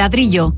[0.00, 0.54] ladrillo.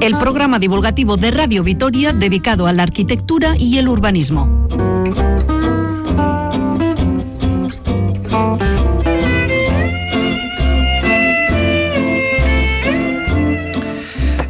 [0.00, 4.66] El programa divulgativo de Radio Vitoria dedicado a la arquitectura y el urbanismo.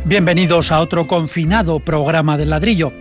[0.05, 2.93] Bienvenidos a otro confinado programa del ladrillo.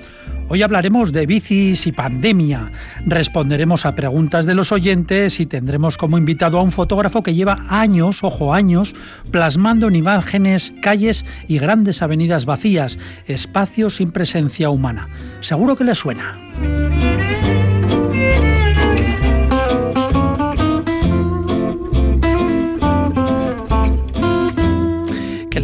[0.54, 2.72] Hoy hablaremos de bicis y pandemia.
[3.08, 7.66] Responderemos a preguntas de los oyentes y tendremos como invitado a un fotógrafo que lleva
[7.70, 8.94] años, ojo, años,
[9.32, 15.10] plasmando en imágenes calles y grandes avenidas vacías, espacios sin presencia humana.
[15.42, 16.38] Seguro que le suena.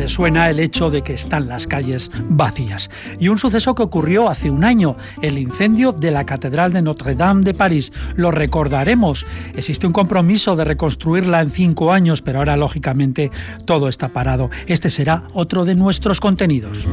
[0.10, 2.90] Suena el hecho de que están las calles vacías.
[3.20, 7.16] Y un suceso que ocurrió hace un año, el incendio de la Catedral de Notre
[7.16, 7.94] Dame de París.
[8.16, 9.26] Lo recordaremos.
[9.56, 13.32] Existe un compromiso de reconstruirla en cinco años, pero ahora lógicamente
[13.66, 14.50] todo está parado.
[14.68, 16.88] Este será otro de nuestros contenidos.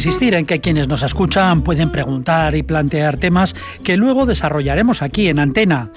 [0.00, 5.28] Insistir en que quienes nos escuchan pueden preguntar y plantear temas que luego desarrollaremos aquí
[5.28, 5.90] en antena.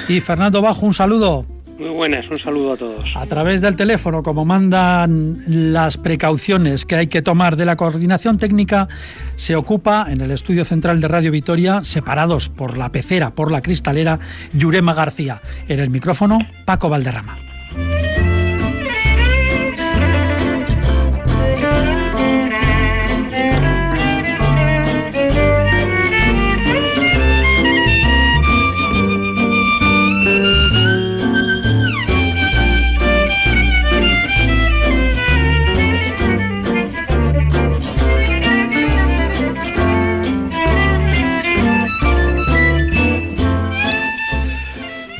[0.08, 1.44] Y Fernando Bajo, un saludo.
[1.78, 3.10] Muy buenas, un saludo a todos.
[3.16, 8.38] A través del teléfono, como mandan las precauciones que hay que tomar de la coordinación
[8.38, 8.86] técnica,
[9.34, 13.62] se ocupa en el estudio central de Radio Vitoria, separados por la pecera, por la
[13.62, 14.20] cristalera,
[14.52, 15.42] Yurema García.
[15.66, 17.51] En el micrófono, Paco Valderrama.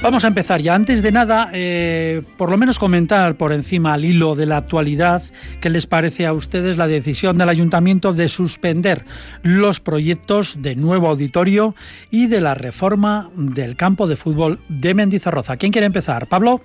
[0.03, 0.75] Vamos a empezar ya.
[0.75, 5.23] Antes de nada, eh, por lo menos comentar por encima al hilo de la actualidad,
[5.61, 9.05] ¿qué les parece a ustedes la decisión del ayuntamiento de suspender
[9.45, 11.77] los proyectos de nuevo auditorio
[12.11, 15.57] y de la reforma del campo de fútbol de Mendizorroza?
[15.57, 16.27] ¿Quién quiere empezar?
[16.27, 16.63] ¿Pablo?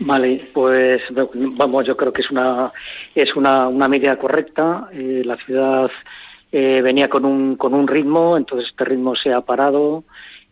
[0.00, 1.00] Vale, pues
[1.56, 2.72] vamos, yo creo que es una
[3.14, 4.88] es una, una medida correcta.
[4.92, 5.88] Eh, la ciudad
[6.50, 10.02] eh, venía con un con un ritmo, entonces este ritmo se ha parado,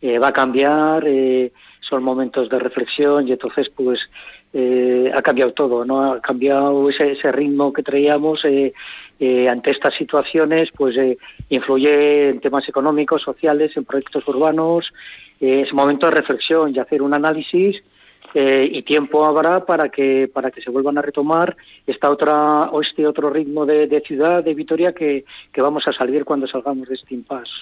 [0.01, 1.05] va a cambiar
[1.83, 4.01] son momentos de reflexión y entonces pues
[4.55, 6.13] eh, ha cambiado todo, ¿no?
[6.13, 8.73] Ha cambiado ese, ese ritmo que traíamos eh,
[9.19, 10.97] eh, ante estas situaciones, pues
[11.49, 14.93] influye en temas económicos, sociales, en proyectos urbanos.
[15.41, 17.83] es momento de reflexión y hacer un análisis
[18.35, 21.55] y tiempo habrá para que para que se vuelvan a retomar
[21.87, 26.25] esta otra o este otro ritmo de, ciudad de Vitoria que, que, vamos a salir
[26.25, 27.53] cuando salgamos de este impasse.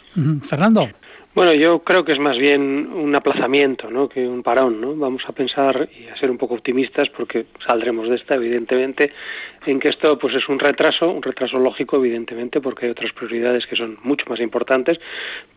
[0.42, 0.88] Fernando.
[1.32, 4.08] Bueno, yo creo que es más bien un aplazamiento, ¿no?
[4.08, 4.96] Que un parón, ¿no?
[4.96, 9.12] Vamos a pensar y a ser un poco optimistas porque saldremos de esta, evidentemente,
[9.64, 13.64] en que esto, pues, es un retraso, un retraso lógico, evidentemente, porque hay otras prioridades
[13.66, 14.98] que son mucho más importantes,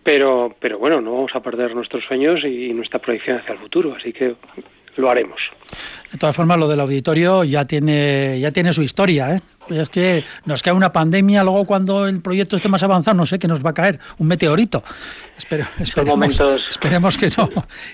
[0.03, 3.95] pero, pero bueno, no vamos a perder nuestros sueños y nuestra proyección hacia el futuro,
[3.95, 4.35] así que
[4.97, 5.41] lo haremos.
[6.11, 9.41] De todas formas, lo del auditorio ya tiene ya tiene su historia, ¿eh?
[9.69, 13.40] Es que nos queda una pandemia, luego cuando el proyecto esté más avanzado, no sé
[13.40, 14.84] qué nos va a caer, un meteorito.
[15.37, 16.40] Espero, esperemos,
[16.70, 17.49] esperemos que no.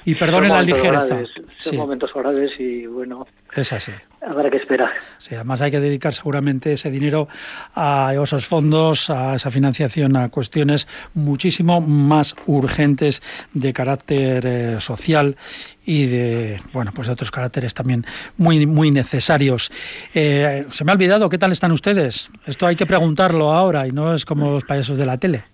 [0.05, 1.19] Y perdonen la ligereza.
[1.57, 3.27] son momentos graves y bueno.
[3.53, 3.91] Es así.
[4.21, 4.89] Habrá que esperar.
[5.17, 7.27] Sí, además hay que dedicar seguramente ese dinero
[7.73, 13.21] a esos fondos, a esa financiación, a cuestiones muchísimo más urgentes
[13.53, 15.37] de carácter eh, social
[15.85, 18.05] y de bueno pues de otros caracteres también
[18.37, 19.71] muy muy necesarios.
[20.13, 22.29] Eh, se me ha olvidado qué tal están ustedes.
[22.45, 25.45] Esto hay que preguntarlo ahora y no es como los payasos de la tele.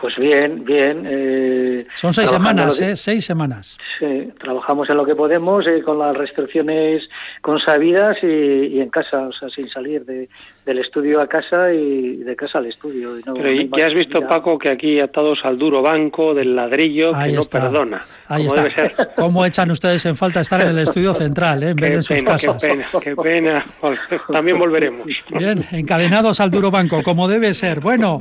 [0.00, 1.04] Pues bien, bien.
[1.06, 2.96] Eh, Son seis semanas, ¿eh?
[2.96, 3.76] Seis semanas.
[3.98, 7.08] Sí, trabajamos en lo que podemos, eh, con las restricciones
[7.42, 10.28] consabidas y, y, en casa, o sea, sin salir de,
[10.70, 13.14] del estudio a casa y de casa al estudio.
[13.24, 17.42] Pero ya has visto, Paco, que aquí atados al duro banco del ladrillo que no
[17.42, 18.02] perdona.
[18.28, 18.68] Ahí está.
[19.16, 22.02] ¿Cómo echan ustedes en falta estar en el estudio central, eh, en vez de en
[22.04, 22.62] sus casas?
[22.62, 23.66] Qué pena, qué pena.
[24.32, 25.08] También volveremos.
[25.36, 27.80] Bien, encadenados al duro banco, como debe ser.
[27.80, 28.20] Bueno.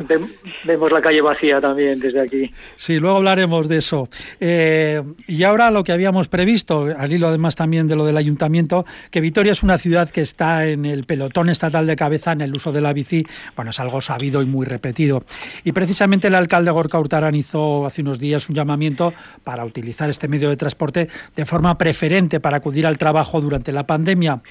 [0.65, 2.51] Vemos la calle vacía también desde aquí.
[2.75, 4.09] Sí, luego hablaremos de eso.
[4.39, 8.85] Eh, y ahora lo que habíamos previsto, al hilo además también de lo del ayuntamiento,
[9.11, 12.71] que Vitoria es una ciudad que está en el pelotón estatal de cabeza el uso
[12.71, 13.25] de la bici,
[13.55, 15.23] bueno, es algo sabido y muy repetido.
[15.63, 19.13] Y precisamente el alcalde Gorka Hurtarán hizo hace unos días un llamamiento
[19.43, 23.85] para utilizar este medio de transporte de forma preferente para acudir al trabajo durante la
[23.85, 24.41] pandemia.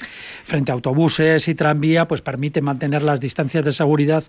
[0.45, 4.25] Frente a autobuses y tranvía, pues permite mantener las distancias de seguridad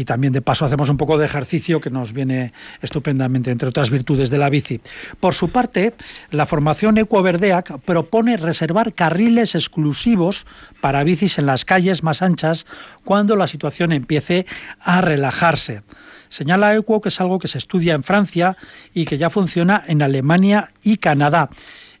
[0.00, 3.90] y también de paso hacemos un poco de ejercicio que nos viene estupendamente, entre otras
[3.90, 4.80] virtudes de la bici.
[5.20, 5.92] Por su parte,
[6.30, 10.46] la formación Ecoverdeac propone reservar carriles exclusivos
[10.80, 12.64] para bicis en las calles más anchas
[13.04, 14.46] cuando la situación empiece
[14.80, 15.82] a relajarse.
[16.30, 18.56] Señala Equo que es algo que se estudia en Francia
[18.94, 21.50] y que ya funciona en Alemania y Canadá.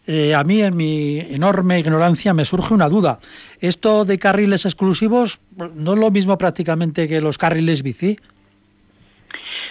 [0.06, 3.20] Eh, a mí, en mi enorme ignorancia, me surge una duda.
[3.60, 5.40] ¿Esto de carriles exclusivos
[5.74, 8.16] no es lo mismo prácticamente que los carriles bici?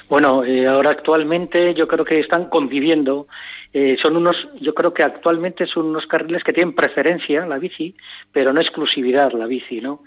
[0.10, 3.28] Bueno, eh, ahora actualmente yo creo que están conviviendo.
[3.72, 7.96] Eh, son unos, yo creo que actualmente son unos carriles que tienen preferencia la bici,
[8.32, 10.04] pero no exclusividad la bici, ¿no?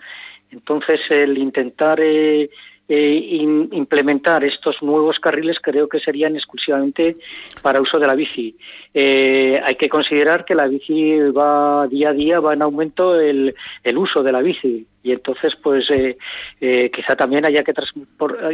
[0.50, 2.50] Entonces el intentar eh,
[2.92, 7.16] implementar estos nuevos carriles creo que serían exclusivamente
[7.62, 8.56] para uso de la bici.
[8.94, 13.54] Eh, hay que considerar que la bici va día a día, va en aumento el,
[13.82, 16.16] el uso de la bici y entonces pues eh,
[16.60, 17.72] eh quizá también haya que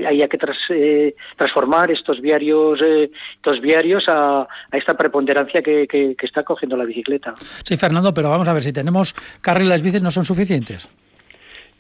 [0.07, 0.39] haya que
[0.71, 6.77] eh, transformar estos viarios estos viarios a, a esta preponderancia que, que, que, está cogiendo
[6.77, 10.89] la bicicleta sí Fernando pero vamos a ver si tenemos carriles bicis no son suficientes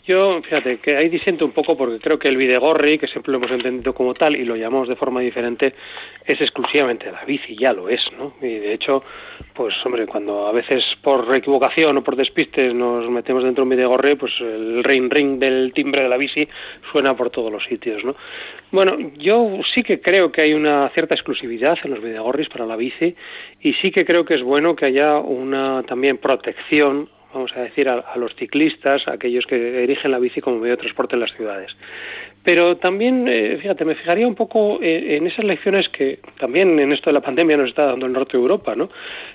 [0.08, 3.38] yo, fíjate, que ahí disiento un poco porque creo que el videgorri, que siempre lo
[3.38, 5.74] hemos entendido como tal y lo llamamos de forma diferente,
[6.24, 8.32] es exclusivamente la bici, ya lo es, ¿no?
[8.40, 9.04] Y de hecho,
[9.52, 13.76] pues hombre, cuando a veces por equivocación o por despistes nos metemos dentro de un
[13.76, 16.48] videgorri, pues el ring ring del timbre de la bici
[16.90, 18.16] suena por todos los sitios, ¿no?
[18.70, 22.76] Bueno, yo sí que creo que hay una cierta exclusividad en los videgorris para la
[22.76, 23.14] bici
[23.60, 27.88] y sí que creo que es bueno que haya una también protección vamos a decir,
[27.88, 31.32] a, los ciclistas, a aquellos que erigen la bici como medio de transporte en las
[31.32, 31.76] ciudades.
[32.48, 37.10] Pero también, eh, fíjate, me fijaría un poco en, esas lecciones que también en esto
[37.10, 38.88] de la pandemia nos está dando el norte de Europa, ¿no?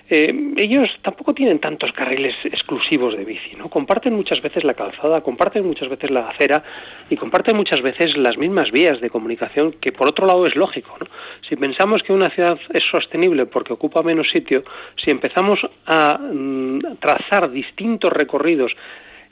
[0.10, 3.69] Eh, ellos tampoco tienen tantos carriles exclusivos de bici, ¿no?
[3.69, 6.63] Comparten muchas veces la calzada, comparten muchas veces la acera
[7.07, 10.98] y comparten muchas veces las mismas vías de comunicación, que por otro lado es lógico,
[11.00, 11.06] ¿no?
[11.48, 14.63] Si pensamos que una ciudad es sostenible porque ocupa menos sitio,
[14.95, 18.75] si empezamos a mm, trazar distintos recorridos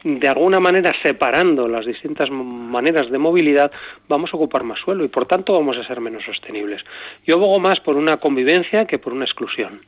[0.04, 3.72] de alguna manera separando las distintas maneras de movilidad,
[4.08, 6.84] vamos a ocupar más suelo y por tanto vamos a ser menos sostenibles.
[7.26, 9.82] Yo abogo más por una convivencia que por una exclusión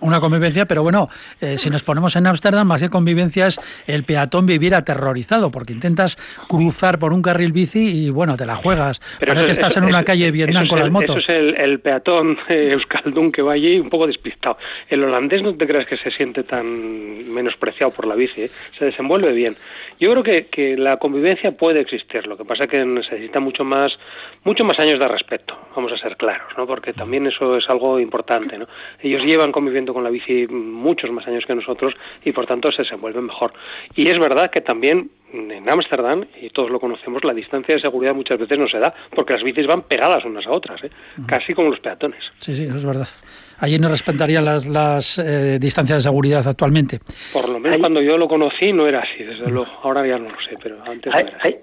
[0.00, 1.08] una convivencia, pero bueno,
[1.40, 5.72] eh, si nos ponemos en Ámsterdam, más que convivencia es el peatón vivir aterrorizado, porque
[5.72, 6.16] intentas
[6.48, 9.00] cruzar por un carril bici y bueno, te la juegas.
[9.18, 11.16] Pero Parece que estás en una calle Vietnam con las motos.
[11.16, 14.58] Eso es el, peatón eh, euskaldun que va allí un poco despistado.
[14.88, 18.50] El holandés no te creas que se siente tan menospreciado por la bici, ¿eh?
[18.78, 19.56] se desenvuelve bien.
[20.00, 23.64] Yo creo que, que la convivencia puede existir, lo que pasa es que necesita mucho
[23.64, 23.98] más,
[24.44, 26.66] mucho más años de respeto, vamos a ser claros, ¿no?
[26.66, 28.56] porque también eso es algo importante.
[28.56, 28.66] ¿no?
[29.02, 32.82] Ellos llevan conviviendo con la bici muchos más años que nosotros y por tanto se
[32.82, 33.52] desenvuelven mejor.
[33.94, 38.14] Y es verdad que también en Ámsterdam, y todos lo conocemos, la distancia de seguridad
[38.14, 40.90] muchas veces no se da, porque las bicis van pegadas unas a otras, ¿eh?
[41.26, 42.24] casi como los peatones.
[42.38, 43.08] Sí, sí, eso es verdad.
[43.58, 47.00] Allí no respetarían las, las eh, distancias de seguridad actualmente.
[47.32, 49.70] Por lo menos cuando yo lo conocí no era así, desde luego.
[49.82, 51.56] Ahora ya no lo sé, pero antes no era así.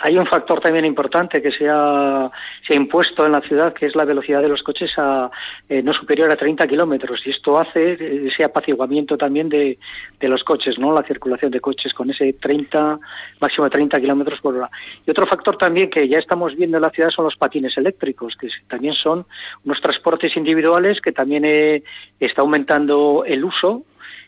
[0.00, 2.30] Hay un factor también importante que se ha,
[2.70, 5.30] impuesto en la ciudad, que es la velocidad de los coches a,
[5.68, 9.78] eh, no superior a 30 kilómetros, y esto hace ese apaciguamiento también de,
[10.20, 10.92] de, los coches, ¿no?
[10.92, 12.98] La circulación de coches con ese 30,
[13.40, 14.70] máximo de 30 kilómetros por hora.
[15.06, 18.36] Y otro factor también que ya estamos viendo en la ciudad son los patines eléctricos,
[18.36, 19.26] que también son
[19.64, 21.82] unos transportes individuales que también eh,
[22.20, 23.84] está aumentando el uso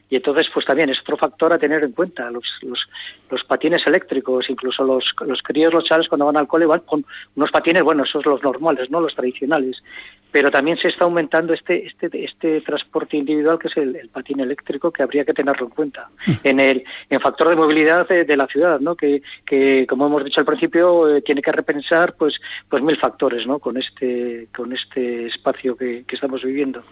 [0.09, 2.31] Y entonces, pues también es otro factor a tener en cuenta.
[2.31, 2.79] Los, los,
[3.29, 7.05] los patines eléctricos, incluso los, los críos, los chavales cuando van al cole van con
[7.35, 9.01] unos patines, bueno, esos los normales, ¿no?
[9.01, 9.83] Los tradicionales.
[10.31, 14.91] Pero también se está aumentando este, este, este transporte individual que es el, patín eléctrico
[14.91, 16.09] que habría que tenerlo en cuenta.
[16.27, 16.33] Mm.
[16.45, 18.95] En el en factor de movilidad de, la ciudad, ¿no?
[18.95, 22.35] Que, que, como hemos dicho al principio, eh, tiene que repensar pues,
[22.69, 23.59] pues mil factores, ¿no?
[23.59, 26.85] Con este, con este espacio que, que estamos viviendo.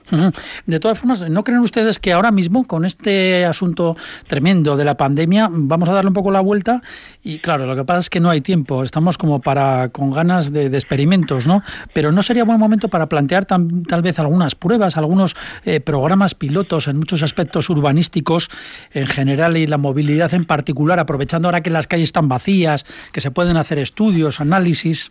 [0.67, 3.04] De todas formas, ¿no creen ustedes que ahora mismo, con este
[3.47, 3.97] asunto
[4.27, 6.83] tremendo de la pandemia, vamos a darle un poco la vuelta?
[7.23, 10.53] Y claro, lo que pasa es que no hay tiempo, estamos como para con ganas
[10.53, 11.63] de, experimentos, ¿no?
[11.93, 15.35] Pero ¿no sería buen momento para plantear tal vez algunas pruebas, algunos
[15.65, 18.49] eh, programas pilotos en muchos aspectos urbanísticos
[18.93, 23.21] en general y la movilidad en particular, aprovechando ahora que las calles están vacías, que
[23.21, 25.11] se pueden hacer estudios, análisis?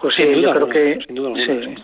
[0.00, 0.98] Pues sí, yo creo que...
[1.06, 1.74] sí,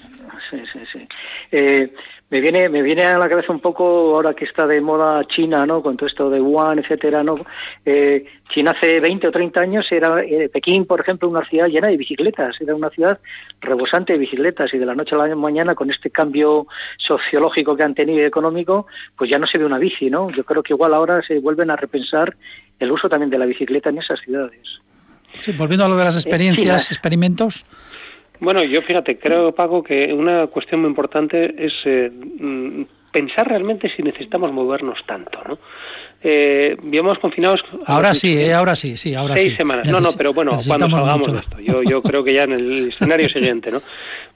[0.50, 1.09] sí, sí.
[1.50, 1.93] Eh,
[2.29, 3.85] me viene me viene a la cabeza un poco
[4.17, 7.37] ahora que está de moda China no con todo esto de Wuhan etcétera no
[7.85, 11.88] eh, China hace 20 o 30 años era eh, Pekín por ejemplo una ciudad llena
[11.88, 12.61] de bicicletas.
[12.61, 13.21] Era una ciudad
[13.61, 16.67] rebosante de bicicletas y de la noche a la mañana con este cambio
[16.99, 18.87] sociológico que han tenido y económico
[19.17, 21.71] pues ya no se ve una bici no yo creo que igual ahora se vuelven
[21.71, 22.37] a repensar
[22.79, 24.81] el uso también de la bicicleta en esas ciudades.
[25.41, 27.65] Sí, volviendo a lo de las experiencias experimentos
[28.40, 33.88] bueno, yo fíjate, creo, Paco, que una cuestión muy importante es eh, mm, pensar realmente
[33.88, 35.59] si necesitamos movernos tanto, ¿no?
[36.23, 36.76] Eh,
[37.20, 37.62] confinados.
[37.87, 39.88] Ahora sí, eh, ahora sí, sí, ahora seis semanas.
[39.88, 41.61] no, no, pero bueno, cuando salgamos de esto.
[41.61, 43.80] Yo, yo creo que ya en el escenario siguiente, ¿no?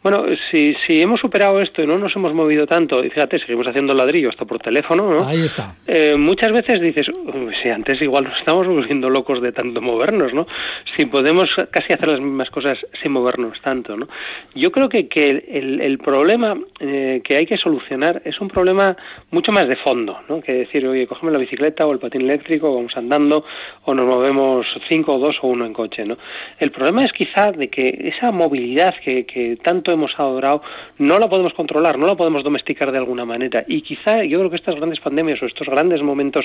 [0.02, 3.66] Bueno, si, si hemos superado esto y no nos hemos movido tanto, y fíjate, seguimos
[3.66, 5.28] haciendo ladrillo hasta por teléfono, ¿no?
[5.28, 5.74] Ahí está.
[5.86, 7.10] Eh, muchas veces dices,
[7.62, 10.46] si antes igual nos estamos volviendo locos de tanto movernos, ¿no?
[10.96, 14.08] Si podemos casi hacer las mismas cosas sin movernos tanto, ¿no?
[14.54, 18.96] Yo creo que, que el, el problema eh, que hay que solucionar es un problema
[19.30, 20.40] mucho más de fondo, ¿no?
[20.40, 21.38] Que decir, oye, cógeme la
[21.78, 23.44] o el patín eléctrico, vamos andando,
[23.84, 26.18] o nos movemos cinco, o dos o uno en coche, ¿no?
[26.58, 30.62] El problema es quizá de que esa movilidad que, tanto hemos adorado,
[30.98, 33.64] no la podemos controlar, no la podemos domesticar de alguna manera.
[33.66, 36.44] Y quizá yo creo que estas grandes pandemias o estos grandes momentos,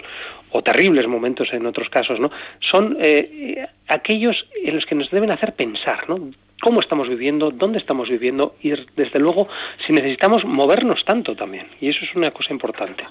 [0.51, 2.31] o terribles momentos en otros casos, ¿no?
[2.59, 6.31] son eh, aquellos en los que nos deben hacer pensar, ¿no?
[6.61, 9.47] Cómo estamos viviendo, dónde estamos viviendo y desde luego
[9.85, 11.67] si necesitamos movernos tanto también.
[11.81, 13.03] Y eso es una cosa importante.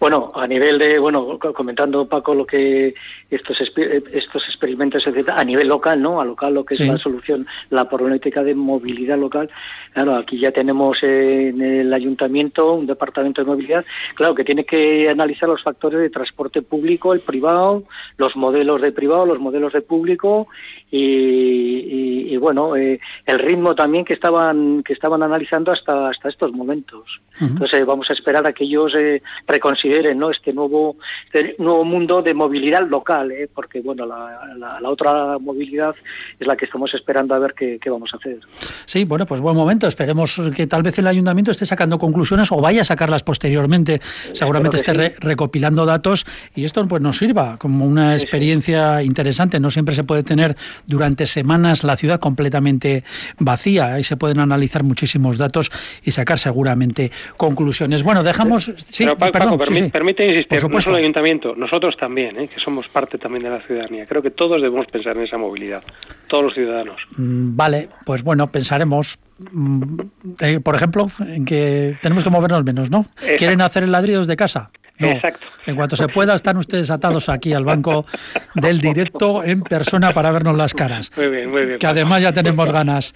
[0.00, 2.94] Bueno, a nivel de, bueno, comentando Paco lo que
[3.30, 6.20] estos estos experimentos, etcétera, a nivel local, ¿no?
[6.20, 9.50] A local lo que es la solución, la problemática de movilidad local.
[9.92, 13.84] Claro, aquí ya tenemos en el ayuntamiento un departamento de movilidad,
[14.14, 17.84] claro, que tiene que analizar los factores de transporte público, el privado,
[18.16, 20.48] los modelos de privado, los modelos de público
[20.90, 21.97] y,
[22.38, 27.20] bueno, eh, el ritmo también que estaban que estaban analizando hasta hasta estos momentos.
[27.40, 30.30] Entonces vamos a esperar a que ellos eh, reconsideren ¿no?
[30.30, 30.96] este nuevo
[31.32, 33.48] este nuevo mundo de movilidad local, ¿eh?
[33.52, 35.94] porque bueno la, la, otra movilidad
[36.38, 38.40] es la que estamos esperando a ver qué, qué, vamos a hacer.
[38.86, 39.86] Sí, bueno, pues buen momento.
[39.86, 44.00] Esperemos que tal vez el ayuntamiento esté sacando conclusiones o vaya a sacarlas posteriormente.
[44.32, 49.60] Seguramente esté recopilando datos y esto pues nos sirva como una experiencia interesante.
[49.60, 53.02] No siempre se puede tener durante semanas la ciudad completamente
[53.38, 53.94] vacía.
[53.94, 55.72] Ahí se pueden analizar muchísimos datos
[56.04, 58.04] y sacar seguramente conclusiones.
[58.04, 58.72] Bueno, dejamos...
[58.76, 62.48] Sí, Paco, permite insistir, no solo el ayuntamiento, nosotros también, ¿eh?
[62.48, 64.06] que somos parte también de la ciudadanía.
[64.06, 65.82] Creo que todos debemos pensar en esa movilidad,
[66.28, 67.00] todos los ciudadanos.
[67.16, 69.18] Mm, vale, pues bueno, pensaremos
[69.50, 70.00] mm,
[70.40, 73.06] eh, por ejemplo, en que tenemos que movernos menos, ¿no?
[73.38, 74.70] ¿Quieren hacer el ladrillo desde casa?
[74.98, 75.46] Exacto.
[75.66, 78.06] En cuanto se pueda, están ustedes atados aquí al banco
[78.54, 81.10] del directo en persona para vernos las caras.
[81.16, 81.78] Muy bien, muy bien.
[81.78, 83.14] Que además ya tenemos ganas.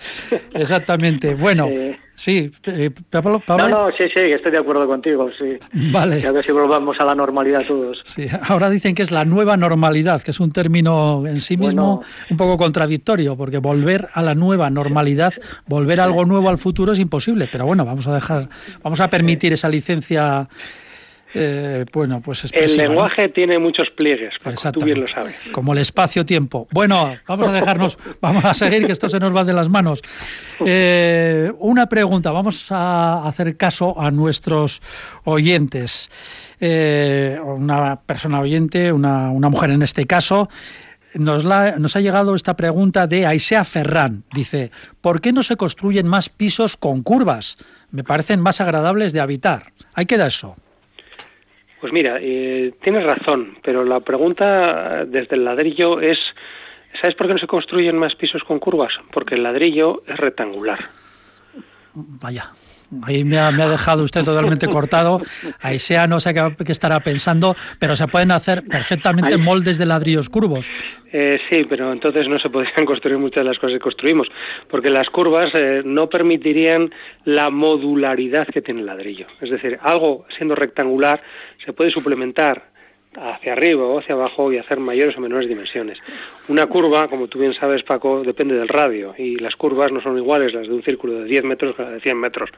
[0.54, 1.34] Exactamente.
[1.34, 1.68] Bueno,
[2.14, 5.58] sí, eh, Pablo, No, no, sí, sí, estoy de acuerdo contigo, sí.
[5.72, 6.26] Vale.
[6.26, 8.00] a ver si volvamos a la normalidad todos.
[8.04, 12.02] Sí, ahora dicen que es la nueva normalidad, que es un término en sí mismo
[12.30, 15.32] un poco contradictorio, porque volver a la nueva normalidad,
[15.66, 17.48] volver a algo nuevo al futuro es imposible.
[17.50, 18.48] Pero bueno, vamos a dejar,
[18.82, 20.48] vamos a permitir esa licencia
[21.34, 24.34] eh, bueno, pues El lenguaje tiene muchos pliegues,
[24.72, 25.34] tú bien lo sabes.
[25.52, 26.68] Como el espacio-tiempo.
[26.70, 30.02] Bueno, vamos a dejarnos, vamos a seguir, que esto se nos va de las manos.
[30.64, 34.80] Eh, una pregunta, vamos a hacer caso a nuestros
[35.24, 36.10] oyentes.
[36.60, 40.48] Eh, una persona oyente, una, mujer en este caso,
[41.14, 44.24] nos, nos, ha llegado esta pregunta de Aisea Ferrán.
[44.32, 44.70] Dice,
[45.00, 47.56] ¿por qué no se construyen más pisos con curvas?
[47.90, 49.72] Me parecen más agradables de habitar.
[49.94, 50.56] Hay que dar eso.
[51.82, 56.16] Pues mira, eh, tienes razón, pero la pregunta desde el ladrillo es,
[57.00, 58.92] ¿sabes por qué no se construyen más pisos con curvas?
[59.10, 60.78] Porque el ladrillo es rectangular.
[61.92, 62.50] Vaya.
[63.02, 65.22] ahí me ha, dejado usted totalmente cortado.
[65.60, 70.28] Ahí sea, no sé qué, estará pensando, pero se pueden hacer perfectamente moldes de ladrillos
[70.28, 70.70] curvos.
[71.12, 74.28] Eh, sí, pero entonces no se podrían construir muchas de las cosas que construimos,
[74.70, 79.26] porque las curvas eh, no permitirían la modularidad que tiene el ladrillo.
[79.40, 81.22] Es decir, algo siendo rectangular
[81.64, 82.72] se puede suplementar
[83.14, 85.98] hacia arriba o hacia abajo y hacer mayores o menores dimensiones.
[86.48, 90.16] Una curva, como tú bien sabes, Paco, depende del radio y las curvas no son
[90.16, 92.50] iguales las de un círculo de 10 metros que las de 100 metros.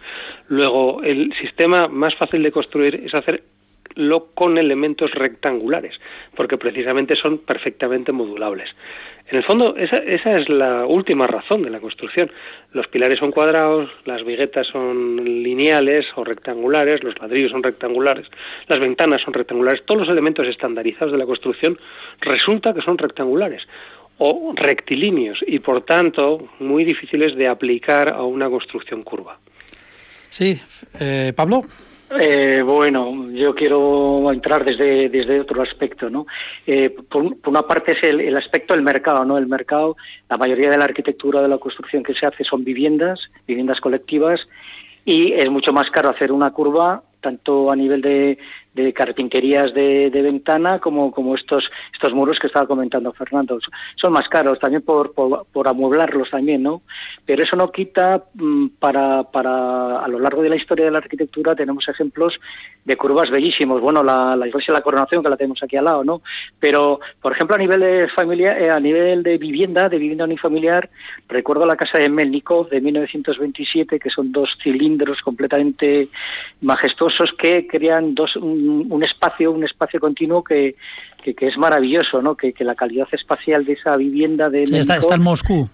[0.49, 3.43] Luego, el sistema más fácil de construir es hacer
[3.95, 6.01] lo con elementos rectangulares,
[6.35, 8.71] porque precisamente son perfectamente modulables.
[9.27, 12.31] En el fondo, esa, esa, es la última razón de la construcción.
[12.73, 18.27] Los pilares son cuadrados, las viguetas son lineales o rectangulares, los ladrillos son rectangulares,
[18.69, 21.79] las ventanas son rectangulares, todos los elementos estandarizados de la construcción
[22.21, 23.67] resulta que son rectangulares
[24.19, 29.39] o rectilíneos y por tanto muy difíciles de aplicar a una construcción curva.
[30.29, 30.61] Sí,
[31.01, 31.63] eh, Pablo.
[32.21, 36.27] Eh, bueno, yo quiero entrar desde, desde otro aspecto, ¿no?
[36.67, 39.37] Eh, por, una parte es el, aspecto del mercado, ¿no?
[39.37, 39.97] El mercado,
[40.29, 44.47] la mayoría de la arquitectura de la construcción que se hace son viviendas, viviendas colectivas,
[45.05, 48.39] y es mucho más caro hacer una curva tanto a nivel de,
[48.75, 53.59] de carpinterías de, ventana como, como estos, estos muros que estaba comentando Fernando.
[53.97, 56.83] Son más caros también por, por, amueblarlos también, ¿no?
[57.25, 60.99] Pero eso no quita mm, para, para, a lo largo de la historia de la
[60.99, 62.39] arquitectura tenemos ejemplos
[62.85, 63.81] de curvas bellísimos.
[63.81, 66.23] Bueno, la, la iglesia de la coronación que la tenemos aquí al lado, ¿no?
[66.59, 70.91] Pero, por ejemplo, a nivel de familia, eh, a nivel de vivienda, de vivienda unifamiliar,
[71.29, 76.09] recuerdo la casa de Melnikov de 1927, que son dos cilindros completamente
[76.61, 78.64] majestuosos que crean dos, un,
[79.03, 80.77] espacio, un espacio continuo que,
[81.23, 82.37] que, es maravilloso, ¿no?
[82.37, 85.69] Que, que, la calidad espacial de esa vivienda de sí, está, en Moscú.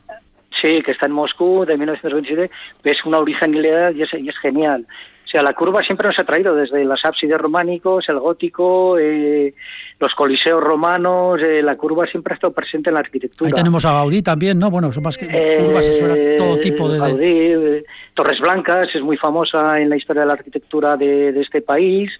[0.60, 2.50] Sí, que está en Moscú de 1927,
[2.84, 4.86] es una originalidad y es, y es genial.
[5.24, 9.54] O sea, la curva siempre nos ha traído desde los ábsides románicos, el gótico, eh,
[10.00, 13.46] los coliseos romanos, eh, la curva siempre ha estado presente en la arquitectura.
[13.46, 14.72] Ahí tenemos a Gaudí también, ¿no?
[14.72, 16.98] Bueno, son más que curvas, eso era todo tipo de...
[16.98, 21.40] Gaudí, eh, Torres Blancas es muy famosa en la historia de la arquitectura de, de
[21.42, 22.10] este país.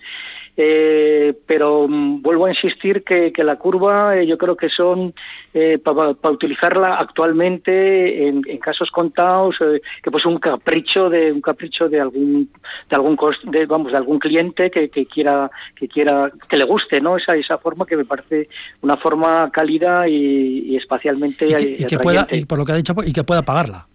[0.63, 5.15] Eh, pero mm, vuelvo a insistir que, la curva eh, yo creo que son
[5.55, 9.57] eh, para utilizarla actualmente en, casos contados
[10.03, 12.51] que pues un capricho de un capricho de algún
[12.91, 17.17] de algún de, vamos de algún cliente que, quiera que quiera que le guste no
[17.17, 18.51] esa esa forma que me parece
[18.83, 23.15] una forma cálida y, espacialmente y que, pueda y por lo que ha dicho y
[23.15, 23.87] que pueda pagarla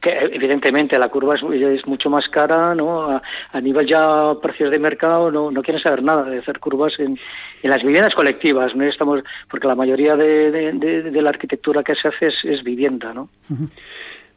[0.00, 3.20] que evidentemente la curva es, mucho más cara, ¿no?
[3.52, 7.18] A, nivel ya precios de mercado no, no quieren saber nada de hacer curvas en,
[7.62, 12.08] en las viviendas colectivas, no estamos porque la mayoría de, de, la arquitectura que se
[12.08, 13.28] hace es, vivienda, ¿no?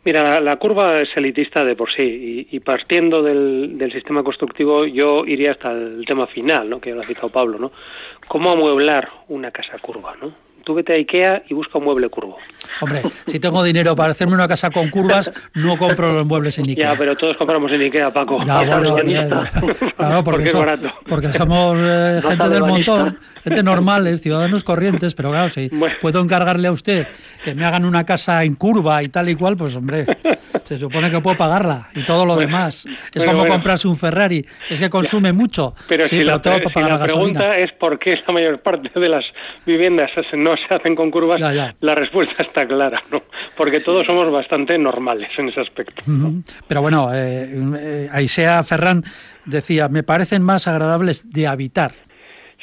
[0.04, 5.26] Mira, la, curva es elitista de por sí y, partiendo del, del, sistema constructivo yo
[5.26, 6.82] iría hasta el tema final, ¿no?
[6.82, 7.71] Que lo ha citado Pablo, ¿no?
[8.28, 10.34] ¿Cómo amueblar una casa curva, ¿no?
[10.63, 12.38] Tú vete a Ikea y busca un mueble curvo.
[12.80, 16.69] Hombre, si tengo dinero para hacerme una casa con curvas, no compro los muebles en
[16.69, 16.93] Ikea.
[16.93, 18.41] Ya, pero todos compramos en Ikea, Paco.
[18.43, 18.95] Ya, bueno,
[19.97, 20.91] claro, porque, es barato.
[21.08, 25.69] porque somos eh, gente del montón, gente normales, ciudadanos corrientes, pero claro, si
[26.02, 27.08] puedo encargarle a usted
[27.43, 30.06] que me hagan una casa en curva y tal y cual, pues hombre,
[30.63, 32.86] se supone que puedo pagarla y todo lo demás.
[33.13, 35.76] Es como comprarse un Ferrari, es que consume mucho.
[35.88, 39.26] Pero si la, pregunta es por qué la mayor parte de las
[39.65, 43.24] viviendas no se hacen con curvas, la respuesta está clara, ¿no?
[43.56, 46.04] Porque todos somos bastante normales en ese aspecto.
[46.68, 49.04] Pero bueno, eh, eh, Aisea Ferran
[49.46, 51.94] decía, me parecen más agradables de habitar.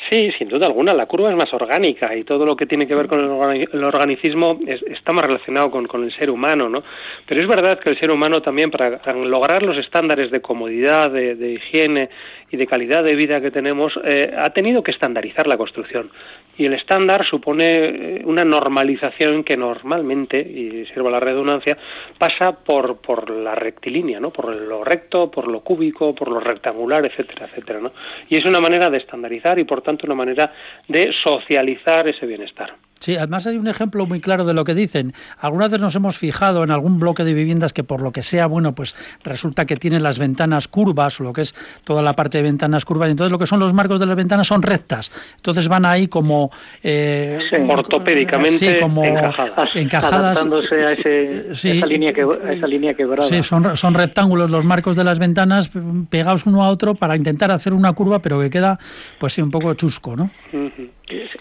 [0.08, 2.94] Sí, sin duda alguna, la curva es más orgánica y todo lo que tiene que
[2.94, 6.84] ver con el, organicismo está más relacionado con, con, el ser humano, ¿no?
[7.26, 11.52] Pero es verdad que el ser humano también, para lograr los estándares de comodidad, de,
[11.54, 12.10] higiene
[12.50, 16.10] y de calidad de vida que tenemos, eh, ha tenido que estandarizar la construcción.
[16.56, 21.76] Y el estándar supone eh, una normalización que normalmente, y sirva la redundancia,
[22.18, 24.30] pasa por, por la rectilínea, ¿no?
[24.30, 27.92] Por lo recto, por lo cúbico, por lo rectangular, etcétera, etcétera, ¿no?
[28.28, 30.52] Y es una manera de estandarizar y, por tanto, una manera
[30.86, 32.74] de socializar ese bienestar.
[33.00, 35.12] Sí, además hay un ejemplo muy claro de lo que dicen.
[35.38, 38.46] Algunas veces nos hemos fijado en algún bloque de viviendas que por lo que sea,
[38.46, 42.38] bueno, pues resulta que tienen las ventanas curvas o lo que es toda la parte
[42.38, 43.10] de ventanas curvas.
[43.10, 45.10] Entonces lo que son los marcos de las ventanas son rectas.
[45.36, 46.50] Entonces van ahí como...
[46.82, 50.08] Eh, ortopédicamente como encajadas.
[50.08, 53.28] Adaptándose a, esa, línea que, esa línea quebrada.
[53.28, 55.70] Sí, son, son rectángulos los marcos de las ventanas
[56.10, 58.78] pegados uno a otro para intentar hacer una curva, pero que queda
[59.18, 60.30] pues sí un poco chusco, ¿no?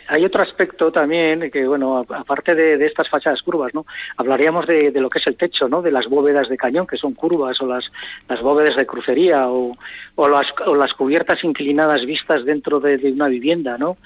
[0.07, 3.85] Hay otro aspecto también de que, bueno, aparte de, estas fachadas curvas, ¿no?
[4.17, 5.81] Hablaríamos de, lo que es el techo, ¿no?
[5.81, 7.89] De las bóvedas de cañón, que son curvas, o las,
[8.27, 9.77] las bóvedas de crucería, o,
[10.15, 13.97] o, las, o las cubiertas inclinadas vistas dentro de, una vivienda, ¿no?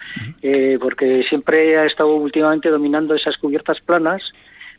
[0.41, 4.21] Eh, porque siempre ha estado últimamente dominando esas cubiertas planas,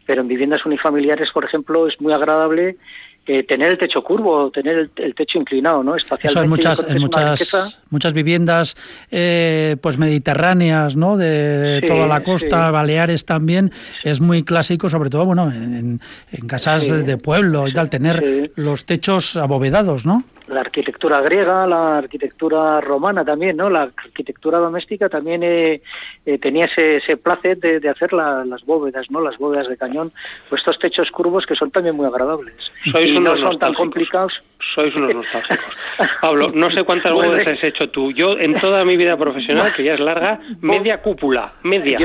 [0.07, 2.77] pero en viviendas unifamiliares, por ejemplo, es muy agradable
[3.25, 5.95] tener el techo curvo, tener el, techo inclinado, ¿no?
[5.95, 6.29] Espacialmente.
[6.29, 8.77] Eso en muchas, en muchas, muchas viviendas
[9.11, 11.17] eh, pues mediterráneas, ¿no?
[11.17, 13.71] De toda la costa, Baleares también,
[14.03, 16.01] es muy clásico, sobre todo, bueno, en,
[16.47, 20.25] casas de pueblo y tal, tener los techos abovedados, ¿no?
[20.49, 23.71] La arquitectura griega, la arquitectura romana también, ¿no?
[23.71, 25.83] La arquitectura doméstica también eh,
[26.27, 29.21] eh, tenía ese, ese placer de, hacer las bóvedas, ¿no?
[29.21, 30.13] Las bóvedas de cañón,
[30.49, 32.55] pues estos techos curvos que son también muy agradables.
[32.91, 34.33] Sois y unos no son tan complicados.
[34.75, 35.77] Sois unos nostálgicos.
[36.21, 38.13] Pablo, no sé cuántas bóvedas has hecho tú.
[38.13, 41.99] Yo en toda mi vida profesional, que ya es larga, media cúpula, media.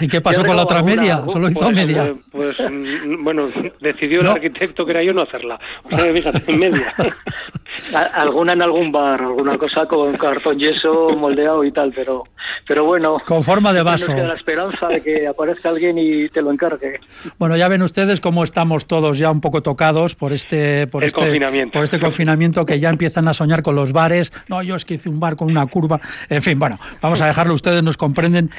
[0.00, 1.22] ¿Y qué pasó con la otra media?
[1.28, 2.14] Solo hizo pues, media.
[2.30, 3.48] Pues, mm, bueno,
[3.80, 5.58] decidió el arquitecto que era yo no hacerla.
[5.84, 6.94] O sea, fíjate, media.
[8.14, 12.24] alguna en algún bar, alguna cosa con cartón yeso moldeado y tal, pero
[12.66, 13.18] pero bueno.
[13.26, 14.12] Con forma de vaso.
[14.12, 17.00] la esperanza de que aparezca alguien y te lo encargue.
[17.38, 21.20] Bueno, ya ven ustedes cómo estamos todos ya un poco tocados por este por este
[21.20, 21.72] confinamiento.
[21.72, 24.32] por este confinamiento que ya empiezan a soñar con los bares.
[24.48, 26.00] No, yo es que hice un bar con una curva.
[26.28, 27.54] En fin, bueno, vamos a dejarlo.
[27.54, 28.50] Ustedes nos comprenden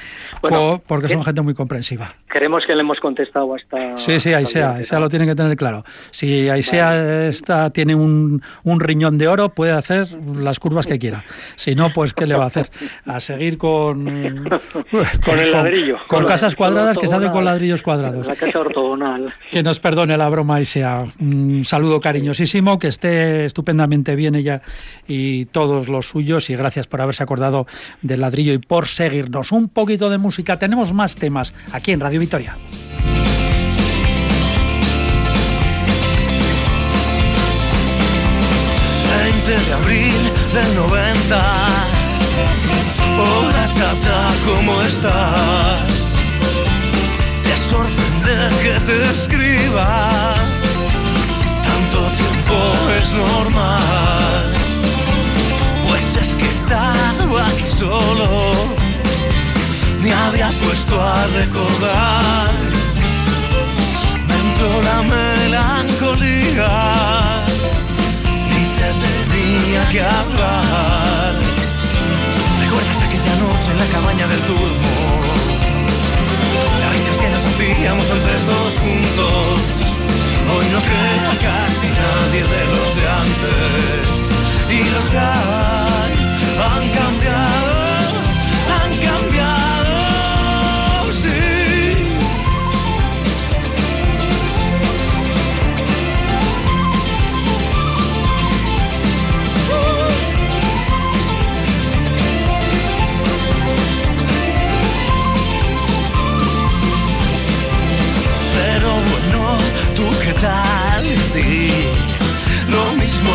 [0.87, 2.15] porque son gente muy comprensiva.
[2.33, 3.95] Queremos que le hemos contestado hasta.
[3.95, 5.85] Sí, sí, ahí sea, ahí sea lo tienen que tener claro.
[6.09, 10.97] Si ahí sea está tiene un, un riñón de oro puede hacer las curvas que
[10.97, 11.25] quiera.
[11.57, 12.71] Si no, pues ¿qué le va a hacer?
[13.05, 14.03] A seguir con...
[15.23, 15.97] Con, el ladrillo.
[16.07, 18.25] Con, casas cuadradas que salen con ladrillos cuadrados.
[18.27, 19.33] La casa ortogonal.
[19.51, 24.61] Que nos perdone la broma y sea un saludo cariñosísimo, que esté estupendamente bien ella
[25.07, 27.67] y todos los suyos y gracias por haberse acordado
[28.01, 29.51] del ladrillo y por seguirnos.
[29.51, 32.55] Un poquito de música, tenemos más temas aquí en Radio Victoria.
[39.23, 41.43] 20 de abril del 90.
[43.19, 46.15] Hola chata, ¿cómo estás?
[47.43, 50.35] Te sorprende que te escriba.
[51.67, 52.57] Tanto tiempo
[52.99, 54.53] es normal.
[55.85, 58.82] Pues es que estaba aquí solo.
[60.03, 62.51] Me había puesto a recordar.
[64.27, 66.73] Me entró la melancolía
[68.99, 71.33] tenía que hablar.
[72.61, 74.91] ¿Recuerdas aquella noche en la cabaña del turmo?
[76.79, 79.59] Las risas que nos hacíamos entre dos juntos.
[80.53, 84.19] Hoy no queda casi nadie de los de antes.
[84.69, 87.73] Y los que han cambiado,
[88.77, 89.62] han cambiado,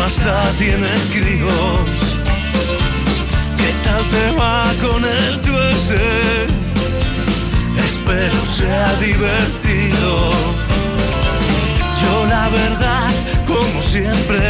[0.09, 1.89] hasta tienes críos.
[3.57, 6.01] ¿Qué tal te va con el tuese?
[7.77, 10.31] Espero sea divertido.
[12.01, 13.11] Yo la verdad,
[13.45, 14.41] como siempre,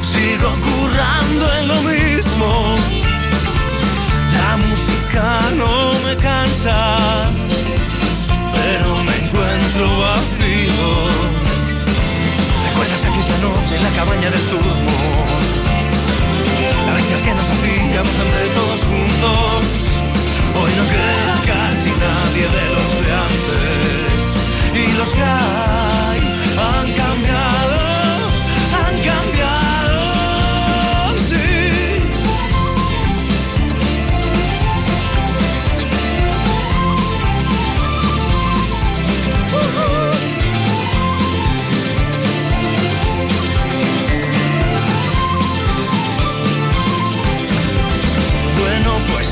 [0.00, 2.76] sigo currando en lo mismo.
[4.38, 7.28] La música no me cansa,
[8.54, 11.39] pero me encuentro vacío.
[13.30, 14.74] ¿Recuerdas aquella noche en la cabaña del turno?
[16.86, 20.02] Las risas que nos hacíamos antes todos juntos.
[20.56, 24.24] Hoy no queda casi nadie de los de antes.
[24.74, 26.20] Y los que hay
[26.58, 27.76] han cambiado,
[28.78, 29.49] han cambiado,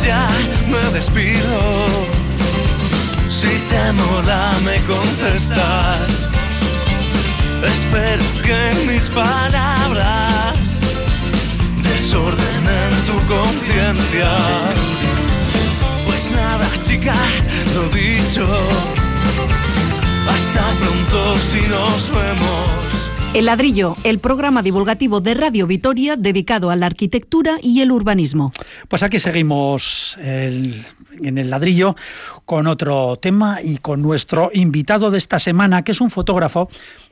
[0.08, 1.86] me despido.
[3.28, 6.28] Si te mola me contestas.
[7.62, 10.80] Espero que mis palabras
[11.82, 14.32] desordenen tu conciencia.
[16.06, 17.14] Pues nada, chica,
[17.74, 18.46] lo dicho.
[20.32, 22.87] Hasta pronto si nos vemos.
[23.34, 28.52] El ladrillo, el programa divulgativo de Radio Vitoria dedicado a la arquitectura y el urbanismo.
[28.88, 30.84] Pues aquí seguimos en
[31.20, 31.94] el ladrillo
[32.46, 36.70] con otro tema y con nuestro invitado de esta semana, que es un fotógrafo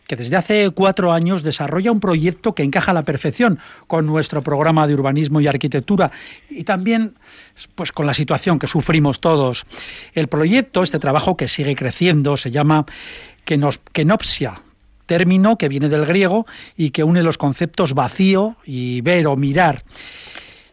[0.09, 4.43] que desde hace cuatro años desarrolla un proyecto que encaja a la perfección con nuestro
[4.43, 6.11] programa de urbanismo y arquitectura
[6.49, 7.15] y también
[7.75, 9.67] pues con la situación que sufrimos todos.
[10.15, 12.87] El proyecto, este trabajo que sigue creciendo, se llama
[13.45, 14.63] Kenopsia,
[15.07, 19.85] término que viene del griego y que une los conceptos vacío y ver o mirar.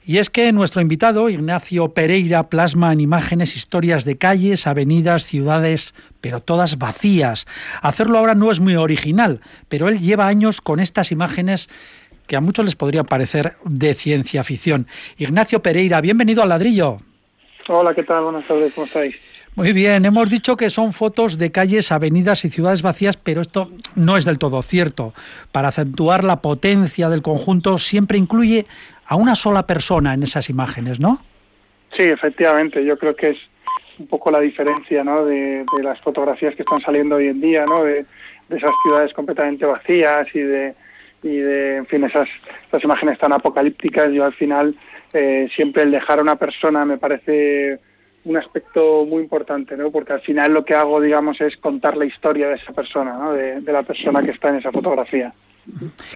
[0.06, 5.96] Y es que nuestro invitado, Ignacio Pereira, plasma en imágenes historias de calles, avenidas, ciudades,
[6.20, 7.46] pero todas vacías.
[7.82, 11.70] Hacerlo ahora no es muy original, pero él lleva años con estas imágenes
[12.28, 14.88] que a muchos les podrían parecer de ciencia ficción.
[15.18, 16.98] Ignacio Pereira, bienvenido al ladrillo.
[17.70, 18.26] Hola, ¿qué tal?
[18.26, 19.16] Buenas tardes, ¿cómo estáis?
[19.56, 23.70] Muy bien, hemos dicho que son fotos de calles, avenidas y ciudades vacías, pero esto
[23.96, 25.14] no es del todo cierto.
[25.52, 28.66] Para acentuar la potencia del conjunto siempre incluye
[29.06, 31.20] a una sola persona en esas imágenes, ¿no?
[31.96, 32.84] Sí, efectivamente.
[32.84, 33.38] Yo creo que es
[34.00, 35.24] un poco la diferencia ¿no?
[35.24, 37.84] de, las fotografías que están saliendo hoy en día, ¿no?
[37.84, 38.06] de,
[38.50, 40.74] esas ciudades completamente vacías y de,
[41.22, 42.28] y de en fin, esas,
[42.68, 44.12] esas imágenes tan apocalípticas.
[44.12, 44.76] Yo al final
[45.14, 47.80] eh, siempre el dejar a una persona me parece
[48.26, 49.92] un aspecto muy importante, ¿no?
[49.92, 53.34] Porque al final lo que hago, digamos, es contar la historia de esa persona, ¿no?
[53.34, 55.34] de la persona que está en esa fotografía.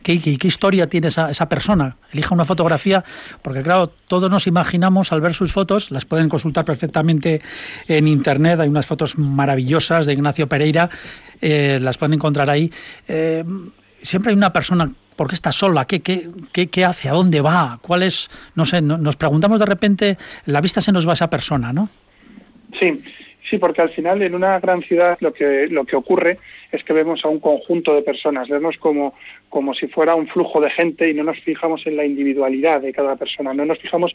[0.03, 1.95] ¿Qué, historia tiene esa, esa, persona?
[2.11, 3.03] Elija una fotografía,
[3.41, 7.41] porque claro, todos nos imaginamos al ver sus fotos, las pueden consultar perfectamente
[7.87, 10.89] en internet, hay unas fotos maravillosas de Ignacio Pereira,
[11.41, 12.71] eh, las pueden encontrar ahí.
[13.07, 13.43] Eh,
[14.01, 15.85] siempre hay una persona, ¿por qué está sola?
[15.85, 17.09] ¿Qué, qué, qué, hace?
[17.09, 17.79] ¿A dónde va?
[17.81, 18.29] ¿Cuál es?
[18.55, 21.89] No sé, nos preguntamos de repente, la vista se nos va a esa persona, ¿no?
[22.79, 23.01] Sí,
[23.49, 26.37] Sí, porque al final en una gran ciudad lo que, lo que ocurre
[26.71, 29.13] es que vemos a un conjunto de personas, vemos como,
[29.47, 32.91] como si fuera un flujo de gente y no nos fijamos en la individualidad de
[32.91, 34.13] cada persona, no nos fijamos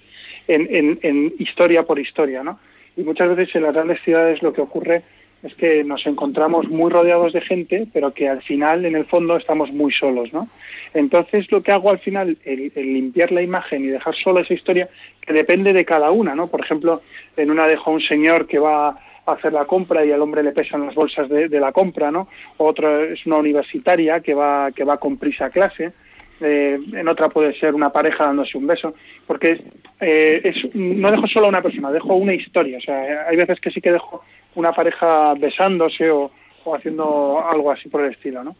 [0.49, 2.59] en, en, historia por historia, ¿no?
[2.95, 5.03] Y muchas veces en las grandes ciudades lo que ocurre
[5.43, 9.37] es que nos encontramos muy rodeados de gente, pero que al final, en el fondo,
[9.37, 10.49] estamos muy solos, ¿no?
[10.95, 14.89] Entonces, lo que hago al final, el, limpiar la imagen y dejar solo esa historia,
[15.21, 16.47] que depende de cada una, ¿no?
[16.47, 17.03] Por ejemplo,
[17.37, 20.53] en una dejo a un señor que va hacer la compra y al hombre le
[20.53, 22.29] pesan las bolsas de, la compra, ¿no?
[22.57, 25.93] Otra es una universitaria que va, que va con prisa a clase.
[26.41, 28.95] Eh, en otra puede ser una pareja dándose un beso,
[29.29, 29.63] porque
[30.01, 32.79] eh, es, no dejo solo a una persona, dejo una historia.
[32.79, 34.25] O sea, hay veces que sí que dejo
[34.55, 36.31] una pareja besándose o,
[36.65, 38.57] o haciendo algo así por el estilo, ¿no?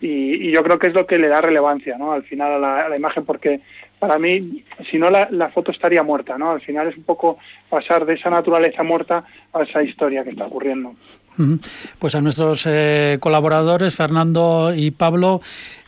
[0.00, 2.12] y, yo creo que es lo que le da relevancia, ¿no?
[2.12, 3.60] Al final a la, a la imagen, porque
[3.98, 6.52] para mí, si no, la, la, foto estaría muerta, ¿no?
[6.52, 10.46] Al final es un poco pasar de esa naturaleza muerta a esa historia que está
[10.46, 10.94] ocurriendo.
[11.98, 15.40] Pues a nuestros eh, colaboradores, Fernando y Pablo,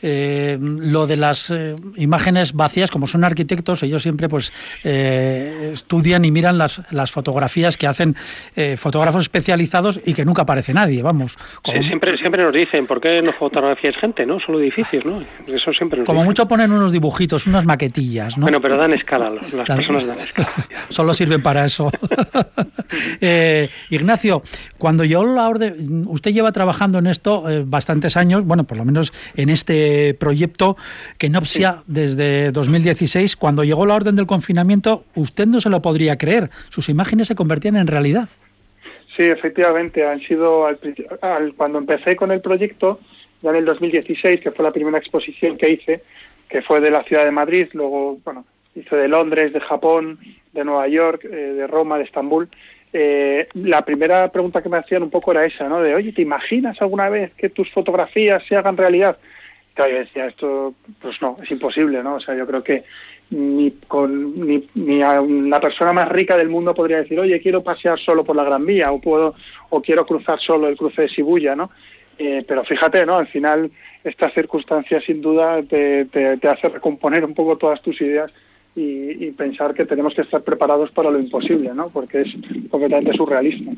[0.03, 6.31] eh, lo de las eh, imágenes vacías, como son arquitectos, ellos siempre pues estudian y
[6.31, 8.17] miran las, las fotografías que hacen
[8.77, 11.37] fotógrafos especializados y que nunca aparece nadie, vamos.
[11.65, 14.41] siempre, siempre nos dicen, ¿por qué no fotografías gente, no?
[14.41, 15.23] Solo edificios, ¿no?
[15.47, 18.43] Eso siempre Como mucho ponen unos dibujitos, unas maquetillas, ¿no?
[18.43, 20.53] Bueno, pero dan escala, las personas dan escala.
[20.89, 21.91] Solo sirven para eso.
[23.91, 24.43] Ignacio,
[24.79, 29.51] cuando yo usted lleva trabajando en esto eh, bastantes años, bueno, por lo menos en
[29.51, 30.77] este proyecto
[31.19, 36.17] que Nopsia desde 2016, cuando llegó la orden del confinamiento, usted no se lo podría
[36.17, 38.29] creer, sus imágenes se convertían en realidad.
[39.17, 40.67] Sí, efectivamente, han sido
[41.57, 43.01] cuando empecé con el proyecto,
[43.43, 46.03] ya en el 2016, que fue la primera exposición que hice,
[46.49, 50.19] que fue de la ciudad de Madrid, luego, bueno, hice de Londres, de Japón,
[50.53, 52.49] de Nueva York, eh, de Roma, de Estambul,
[52.93, 55.81] eh, la primera pregunta que me hacían un poco era esa, ¿no?
[55.81, 59.19] De, oye, ¿te imaginas alguna vez que tus fotografías se hagan realidad?
[59.75, 62.17] Claro, yo decía, esto, pues no, es imposible, ¿no?
[62.17, 62.85] O sea, yo creo que
[63.31, 67.63] ni con ni, ni a la persona más rica del mundo podría decir, oye, quiero
[67.63, 69.35] pasear solo por la Gran Vía o puedo
[69.69, 71.71] o quiero cruzar solo el cruce de Shibuya, ¿no?
[72.19, 73.19] Eh, pero fíjate, ¿no?
[73.19, 73.71] Al final,
[74.03, 78.33] estas circunstancias sin duda te, te, te hace recomponer un poco todas tus ideas
[78.79, 81.89] y, pensar que tenemos que estar preparados para lo imposible, ¿no?
[81.91, 82.33] Porque es
[82.71, 83.71] completamente surrealista.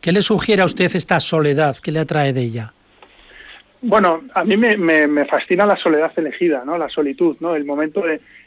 [0.00, 1.76] ¿Qué le sugiere a usted esta soledad?
[1.82, 2.72] ¿Qué le atrae de ella?
[3.82, 6.78] Bueno, a mí me, me, fascina la soledad elegida, ¿no?
[6.78, 7.54] La solitud, ¿no?
[7.54, 8.02] El momento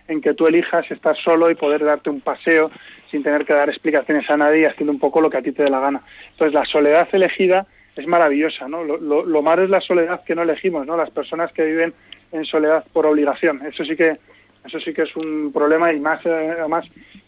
[0.07, 2.71] en que tú elijas estar solo y poder darte un paseo
[3.11, 5.63] sin tener que dar explicaciones a nadie, haciendo un poco lo que a ti te
[5.63, 6.01] dé la gana.
[6.31, 8.83] Entonces, la soledad elegida es maravillosa, ¿no?
[8.83, 10.97] Lo, lo, lo malo es la soledad que no elegimos, ¿no?
[10.97, 11.93] Las personas que viven
[12.31, 13.61] en soledad por obligación.
[13.65, 14.17] Eso sí que
[14.67, 16.85] eso sí que es un problema y más eh, además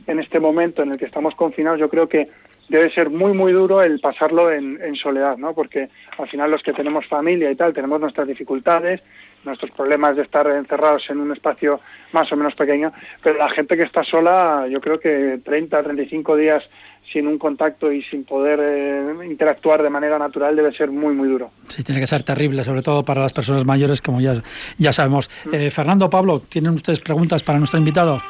[0.07, 2.25] en este momento en el que estamos confinados, yo creo que
[2.67, 5.53] debe ser muy muy duro el pasarlo en, soledad, ¿no?
[5.53, 9.01] Porque al final los que tenemos familia y tal tenemos nuestras dificultades,
[9.43, 11.79] nuestros problemas de estar encerrados en un espacio
[12.11, 12.91] más o menos pequeño,
[13.23, 16.63] pero la gente que está sola, yo creo que 30, 35 días
[17.11, 21.27] sin un contacto y sin poder eh, interactuar de manera natural debe ser muy, muy
[21.27, 21.51] duro.
[21.67, 24.41] Sí, tiene que ser terrible, sobre todo para las personas mayores, como ya,
[24.77, 25.29] ya sabemos.
[25.45, 25.55] Mm.
[25.55, 28.21] Eh, Fernando, Pablo, ¿tienen ustedes preguntas para nuestro invitado?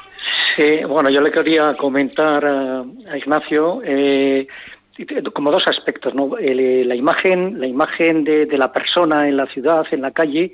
[0.55, 2.83] Sí, bueno, yo le quería comentar a,
[3.17, 4.47] Ignacio eh,
[5.33, 6.35] como dos aspectos, ¿no?
[6.37, 10.51] la imagen, la imagen de, de la persona en la ciudad, en la calle,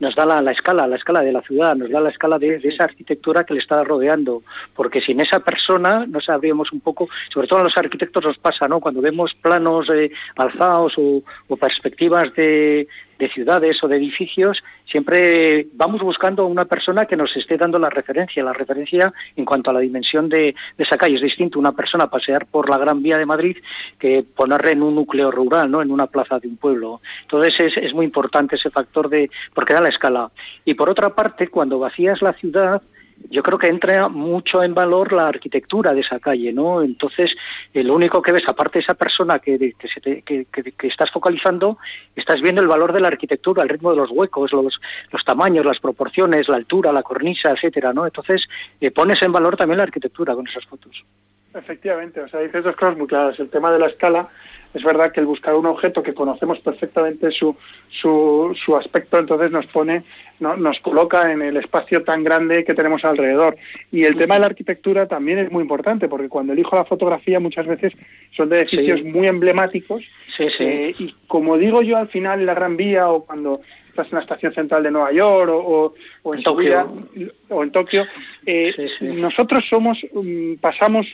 [0.00, 2.84] nos da la, escala, la escala de la ciudad, nos da la escala de, esa
[2.84, 4.42] arquitectura que le está rodeando,
[4.74, 8.66] porque sin esa persona no sabríamos un poco, sobre todo a los arquitectos nos pasa,
[8.66, 8.80] ¿no?
[8.80, 11.22] Cuando vemos planos eh, alzados o,
[11.56, 12.88] perspectivas de,
[13.20, 17.90] de ciudades o de edificios, siempre vamos buscando una persona que nos esté dando la
[17.90, 18.42] referencia.
[18.42, 22.46] La referencia en cuanto a la dimensión de, esa calle es distinto una persona pasear
[22.46, 23.58] por la Gran Vía de Madrid
[23.98, 25.82] que ponerle en un núcleo rural, ¿no?
[25.82, 27.02] en una plaza de un pueblo.
[27.22, 30.30] Entonces es, es muy importante ese factor de porque da la escala.
[30.64, 32.82] Y por otra parte, cuando vacías la ciudad,
[33.28, 36.82] yo creo que entra mucho en valor la arquitectura de esa calle, ¿no?
[36.82, 37.34] Entonces,
[37.74, 41.78] eh, lo único que ves, aparte de esa persona que, que, estás focalizando,
[42.16, 44.80] estás viendo el valor de la arquitectura, el ritmo de los huecos, los,
[45.10, 48.06] los tamaños, las proporciones, la altura, la cornisa, etcétera, ¿no?
[48.06, 48.48] Entonces,
[48.80, 51.04] eh, pones en valor también la arquitectura con esas fotos.
[51.52, 53.38] Efectivamente, o sea, dices dos cosas muy claras.
[53.40, 54.28] El tema de la escala
[54.72, 57.56] es verdad que el buscar un objeto que conocemos perfectamente su,
[57.88, 60.04] su, su aspecto, entonces nos pone,
[60.38, 63.56] no, nos coloca en el espacio tan grande que tenemos alrededor.
[63.90, 67.40] Y el tema de la arquitectura también es muy importante, porque cuando elijo la fotografía
[67.40, 67.92] muchas veces
[68.36, 70.02] son de edificios muy emblemáticos.
[70.36, 70.64] Sí, sí.
[70.64, 74.14] Eh, y como digo yo al final en la Gran Vía o cuando estás en
[74.14, 77.08] la estación central de Nueva York o, o, en Tokio,
[77.48, 78.04] o en Tokio
[78.46, 81.06] eh, nosotros somos, mm, pasamos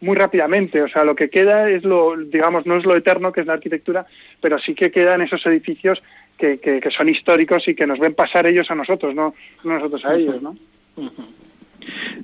[0.00, 0.82] muy rápidamente.
[0.82, 3.54] O sea, lo que queda es lo, digamos, no es lo eterno que es la
[3.54, 4.06] arquitectura,
[4.40, 6.02] pero sí que quedan esos edificios
[6.38, 10.14] que, que, son históricos y que nos ven pasar ellos a nosotros, no, nosotros a
[10.14, 10.56] ellos, ¿no?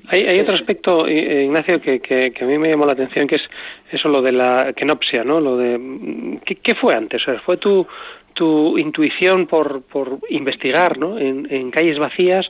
[0.09, 3.37] Hay, hay, otro aspecto, eh, Ignacio, que, que, a mí me llamó la atención, que
[3.37, 3.43] es
[3.91, 5.41] eso, lo de la kenopsia, ¿no?
[5.41, 7.23] Lo de, ¿qué, qué fue antes?
[7.23, 7.87] O sea, ¿Fue tu,
[8.33, 11.19] tu intuición por, por investigar ¿no?
[11.19, 12.49] en calles vacías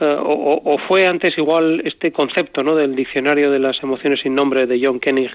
[0.00, 2.74] eh, o, fue antes igual este concepto ¿no?
[2.74, 5.30] del diccionario de las emociones sin nombre de John Koenig,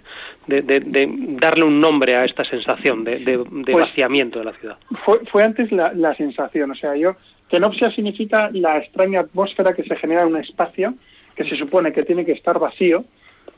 [0.47, 3.39] de, de, darle un nombre a esta sensación de, de
[3.71, 4.78] pues vaciamiento de la ciudad?
[5.04, 7.15] Fue, fue antes la, la sensación, o sea, yo,
[7.50, 10.93] kenopsia significa la extraña atmósfera que se genera en un espacio
[11.36, 13.04] que se supone que tiene que estar vacío,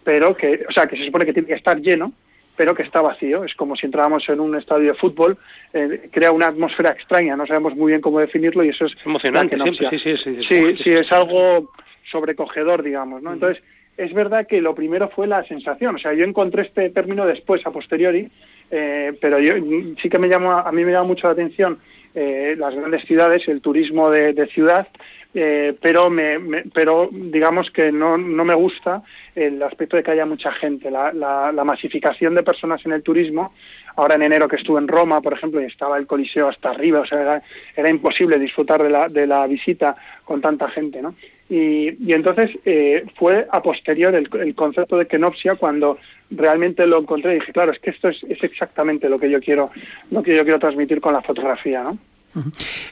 [0.04, 2.13] pero que, o sea, que se supone que tiene que estar lleno,
[2.56, 3.44] pero que está vacío.
[3.44, 5.38] Es como si entrábamos en un estadio de fútbol,
[5.74, 9.58] eh, crea una atmósfera extraña, no sabemos muy bien cómo definirlo y eso es emocionante.
[9.58, 11.72] Sí, sí, sí, sí, sí, es algo
[12.12, 13.34] sobrecogedor, digamos, ¿no?
[13.34, 13.63] Entonces,
[13.98, 17.66] es verdad que lo primero fue la sensación, o sea, yo encontré este término después,
[17.66, 18.30] a posteriori,
[18.76, 19.54] eh, pero yo
[20.02, 21.80] sí que me llamó, a mí me llama mucho la atención
[22.16, 24.88] eh, las grandes ciudades, el turismo de ciudad,
[25.36, 29.02] eh, pero, me, pero digamos que no, no, me gusta
[29.34, 33.02] el aspecto de que haya mucha gente, la, la, la, masificación de personas en el
[33.02, 33.54] turismo.
[33.96, 37.00] Ahora en enero que estuve en Roma, por ejemplo, y estaba el Coliseo hasta arriba,
[37.00, 37.42] o sea,
[37.76, 41.16] era, imposible disfrutar de la, de la visita con tanta gente, ¿no?
[41.49, 45.97] Y, y entonces eh, fue a posterior el, el, concepto de kenopsia cuando
[46.32, 49.39] realmente lo encontré y dije, claro, es que esto es, es exactamente lo que yo
[49.41, 49.69] quiero,
[50.10, 51.97] lo que yo quiero transmitir con la fotografía, ¿no?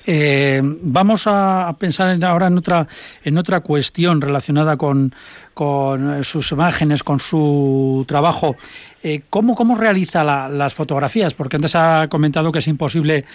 [0.06, 2.88] Eh, vamos a pensar ahora en otra,
[3.24, 5.14] en otra cuestión relacionada con,
[5.54, 8.56] con eh, sus imágenes, con su trabajo.
[9.04, 11.34] Eh, ¿cómo, ¿cómo, realiza las fotografías?
[11.34, 13.26] Porque antes ha comentado que es imposible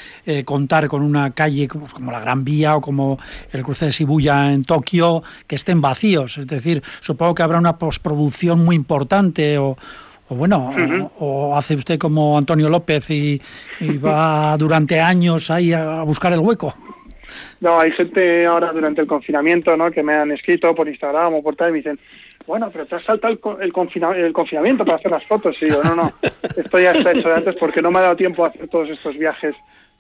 [0.45, 3.19] contar con una calle como, como, la Gran Vía o como
[3.51, 6.38] el cruce de Shibuya en Tokio que estén vacíos.
[6.38, 9.77] Es decir, supongo que habrá una postproducción muy importante o,
[10.29, 13.41] o bueno, o, hace usted como Antonio López y,
[14.05, 16.75] va durante años ahí a buscar el hueco.
[17.61, 19.91] No, hay gente ahora durante el confinamiento, ¿no?
[19.91, 21.99] Que me han escrito por Instagram o por tal y me dicen,
[22.47, 25.57] bueno, pero te has saltado el, el, confinamiento para hacer las fotos.
[25.61, 26.12] Y yo, no, no,
[26.57, 28.91] esto ya está hecho de antes porque no me ha dado tiempo a hacer todos
[28.91, 29.55] estos viajes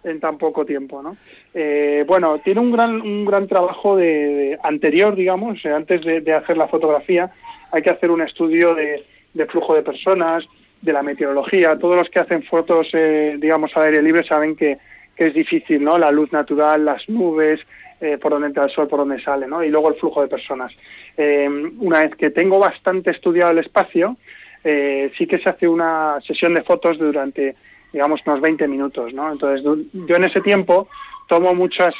[0.04, 1.16] en tan poco tiempo, ¿no?
[1.52, 6.68] Eh, bueno, tiene un gran un gran trabajo de, anterior, digamos, antes de hacer la
[6.68, 7.32] fotografía,
[7.72, 9.04] hay que hacer un estudio de
[9.36, 10.44] de flujo de personas,
[10.80, 11.78] de la meteorología.
[11.78, 14.78] Todos los que hacen fotos, eh, digamos, al aire libre saben que,
[15.16, 15.96] es difícil, ¿no?
[15.96, 17.58] La luz natural, las nubes,
[18.02, 19.64] eh, por donde entra el sol, por donde sale, ¿no?
[19.64, 20.70] Y luego el flujo de personas.
[21.16, 24.18] Eh, una vez que tengo bastante estudiado el espacio,
[24.62, 27.54] sí que se hace una sesión de fotos durante,
[27.92, 29.32] digamos, unos 20 minutos, ¿no?
[29.32, 30.88] Entonces, yo en ese tiempo
[31.28, 31.94] tomo muchas,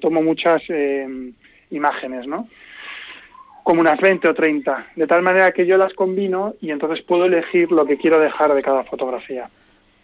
[0.00, 0.62] tomo muchas
[1.70, 2.48] imágenes, ¿no?
[3.66, 7.24] Como unas 20 o 30, de tal manera que yo las combino y entonces puedo
[7.24, 9.50] elegir lo que quiero dejar de cada fotografía.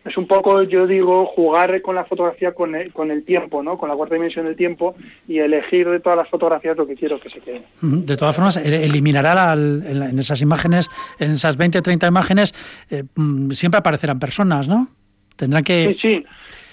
[0.05, 3.79] es un poco, yo digo, jugar con la fotografía con el, con el tiempo, ¿no?
[3.79, 4.97] Con la cuarta dimensión del tiempo
[5.29, 7.63] y elegir de todas las fotografías lo que quiero que se quede.
[7.81, 10.89] De todas formas, eliminará en esas imágenes,
[11.21, 12.53] en esas 20, 30 imágenes,
[12.91, 14.89] eh, mm, siempre aparecerán personas, ¿no?
[15.37, 15.97] Tendrán que...
[16.01, 16.25] Sí, sí.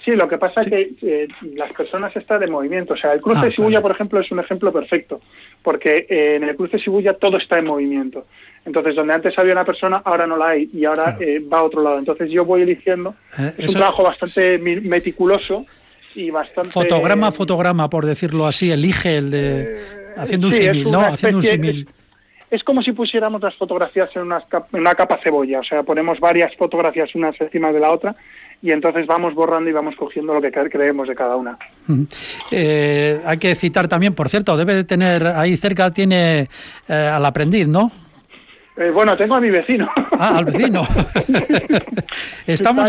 [0.04, 2.94] Sí, lo que pasa es que eh, las personas están de movimiento.
[2.94, 5.20] O sea, el cruce de Shibuya, por ejemplo, es un ejemplo perfecto,
[5.62, 8.26] porque eh, en el cruce de Shibuya todo está en movimiento.
[8.64, 11.64] Entonces, donde antes había una persona, ahora no la hay y ahora eh, va a
[11.64, 11.98] otro lado.
[11.98, 13.14] Entonces, yo voy eligiendo.
[13.58, 15.66] es un trabajo bastante meticuloso
[16.14, 16.70] y bastante.
[16.70, 19.80] Fotograma a fotograma, por decirlo así, elige el de.
[20.16, 21.00] haciendo un símil, ¿no?
[21.00, 21.88] Haciendo un símil.
[22.50, 24.42] Es, como si pusiéramos las fotografías en una,
[24.72, 28.16] en una capa cebolla, o sea, ponemos varias fotografías unas encima de la otra
[28.62, 31.58] y entonces vamos borrando y vamos cogiendo lo que creemos de cada una.
[32.50, 36.48] Eh, hay que citar también, por cierto, debe de tener ahí cerca, tiene
[36.88, 37.90] eh, al aprendiz, ¿no?
[38.80, 39.90] Eh, bueno, tengo a mi vecino.
[40.18, 40.88] Ah, al vecino.
[42.46, 42.88] Estamos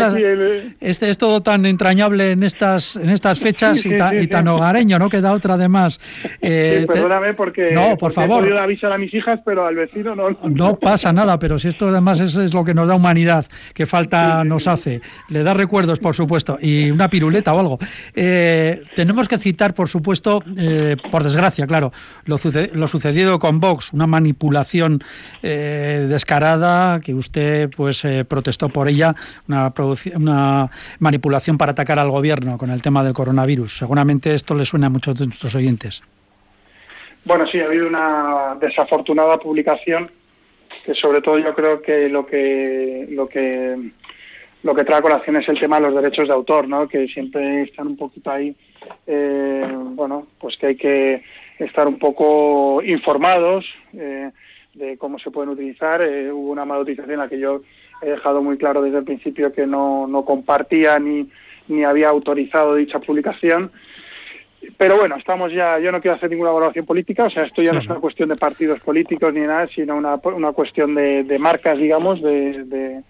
[0.80, 5.10] este es todo tan entrañable en estas en estas fechas y, tan hogareño, ¿no?
[5.10, 6.00] Queda otra de más.
[6.40, 8.48] Eh, perdóname porque, no, por favor.
[8.48, 10.28] he avisar a mis hijas, pero al vecino no.
[10.48, 13.84] No pasa nada, pero si esto además es, es lo que nos da humanidad, que
[13.84, 15.02] falta nos hace.
[15.28, 17.78] Le da recuerdos, por supuesto, y una piruleta o algo.
[18.14, 20.42] Eh, tenemos que citar, por supuesto,
[21.10, 21.92] por desgracia, claro,
[22.24, 22.38] lo,
[22.72, 25.02] lo sucedido con Vox, una manipulación
[25.82, 29.14] descarada, que usted pues eh, protestó por ella,
[29.48, 29.72] una,
[30.14, 33.78] una manipulación para atacar al gobierno con el tema del coronavirus.
[33.78, 36.02] Seguramente esto le suena a muchos de nuestros oyentes.
[37.24, 40.10] Bueno, sí, ha habido una desafortunada publicación
[40.84, 43.90] que sobre todo yo creo que lo que lo que
[44.62, 46.88] lo que trae a colación es el tema de los derechos de autor, ¿no?
[46.88, 48.54] Que siempre están un poquito ahí,
[49.06, 51.22] eh, bueno, pues que hay que
[51.58, 53.64] estar un poco informados.
[53.92, 54.30] Eh,
[54.74, 56.02] de cómo se pueden utilizar.
[56.02, 57.62] Eh, hubo una mala utilización en la que yo
[58.00, 61.28] he dejado muy claro desde el principio que no, no compartía ni,
[61.68, 63.70] ni había autorizado dicha publicación.
[64.76, 67.72] Pero bueno, estamos ya, yo no quiero hacer ninguna evaluación política, o sea, esto ya
[67.72, 71.38] no es una cuestión de partidos políticos ni nada, sino una, una cuestión de, de
[71.38, 73.02] marcas, digamos, de, de,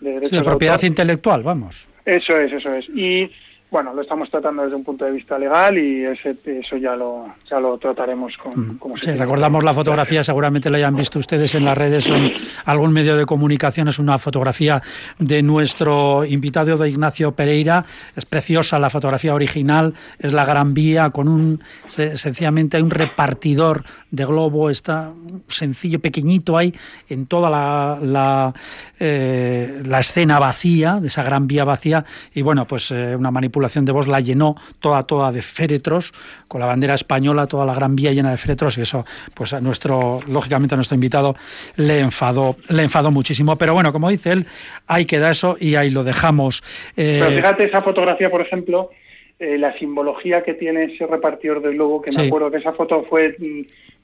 [0.00, 1.88] de, propiedad intelectual, vamos.
[2.04, 2.88] Eso es, eso es.
[2.88, 3.30] Y
[3.68, 7.34] bueno, lo estamos tratando desde un punto de vista legal y ese, eso ya lo,
[7.44, 8.78] ya lo trataremos con...
[8.78, 12.32] Como sí, recordamos la fotografía, seguramente la hayan visto ustedes en las redes o en
[12.64, 14.80] algún medio de comunicación, es una fotografía
[15.18, 21.10] de nuestro invitado de Ignacio Pereira, es preciosa la fotografía original, es la Gran Vía
[21.10, 25.10] con un, sencillamente hay un repartidor de globo, está
[25.48, 26.72] sencillo, pequeñito ahí,
[27.08, 28.54] en toda la, la,
[29.00, 33.55] eh, la escena vacía, de esa Gran Vía vacía, y bueno, pues eh, una manipulación
[33.60, 36.12] de voz la llenó toda, toda de féretros,
[36.48, 39.04] con la bandera española, toda la gran vía llena de féretros, y eso,
[39.34, 41.36] pues a nuestro, lógicamente a nuestro invitado
[41.76, 43.56] le enfadó, le enfadó muchísimo.
[43.56, 44.46] Pero bueno, como dice él,
[44.86, 46.62] ahí queda eso y ahí lo dejamos.
[46.96, 48.90] Eh, Pero fíjate esa fotografía, por ejemplo,
[49.38, 53.04] eh, la simbología que tiene ese repartidor del lobo, que me acuerdo que esa foto
[53.04, 53.36] fue,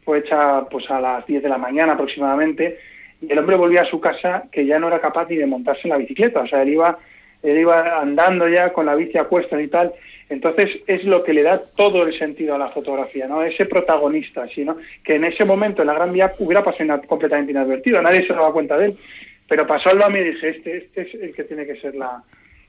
[0.04, 2.78] fue hecha pues a las 10 de la mañana aproximadamente,
[3.20, 5.82] y el hombre volvía a su casa que ya no era capaz ni de montarse
[5.84, 6.98] en la bicicleta, o sea, él iba
[7.42, 9.92] él iba andando ya con la bici a cuestas y tal.
[10.28, 13.42] Entonces es lo que le da todo el sentido a la fotografía, ¿no?
[13.42, 14.76] Ese protagonista, ¿no?
[15.04, 18.52] que en ese momento en la Gran Vía hubiera pasado completamente inadvertido, nadie se daba
[18.52, 18.98] cuenta de él,
[19.46, 22.22] pero pasó al lado y dije, este, este es el que tiene que ser la,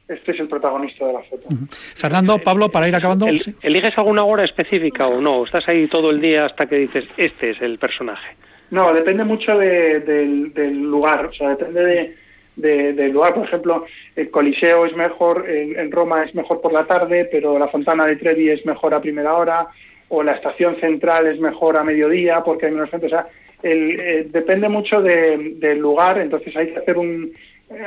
[0.09, 1.47] este es el protagonista de la foto.
[1.95, 3.28] Fernando, Pablo, para ir acabando.
[3.28, 5.45] ¿Eliges alguna hora específica o no?
[5.45, 8.36] ¿Estás ahí todo el día hasta que dices, este es el personaje?
[8.71, 12.15] No, depende mucho del, del lugar, o sea, depende de,
[12.56, 13.34] del lugar.
[13.34, 13.86] Por ejemplo,
[14.16, 18.16] el Coliseo es mejor, en, Roma es mejor por la tarde, pero la Fontana de
[18.16, 19.68] Trevi es mejor a primera hora,
[20.10, 23.08] o la estación central es mejor a mediodía porque hay menos gente.
[23.08, 23.28] O sea,
[23.64, 27.32] eh, depende mucho del lugar, entonces hay que hacer un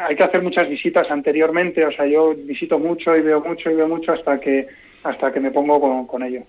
[0.09, 3.75] hay que hacer muchas visitas anteriormente, o sea, yo visito mucho y veo mucho y
[3.75, 4.67] veo mucho hasta que
[5.05, 6.43] hasta que me pongo con ello.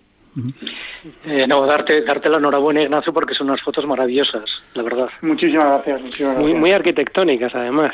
[1.25, 4.43] Eh, no, darte, darte la enhorabuena, Ignacio, porque son unas fotos maravillosas,
[4.75, 5.09] la verdad.
[5.21, 6.37] Muchísimas gracias.
[6.37, 7.93] Muy, muy arquitectónicas, además.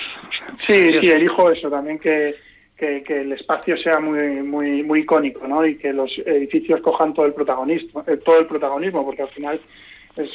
[0.67, 2.35] sí, sí, elijo eso también, que,
[2.77, 5.65] que, el espacio sea muy, muy, muy icónico, ¿no?
[5.65, 9.59] Y que los edificios cojan todo el protagonismo, eh, todo el protagonismo, porque al final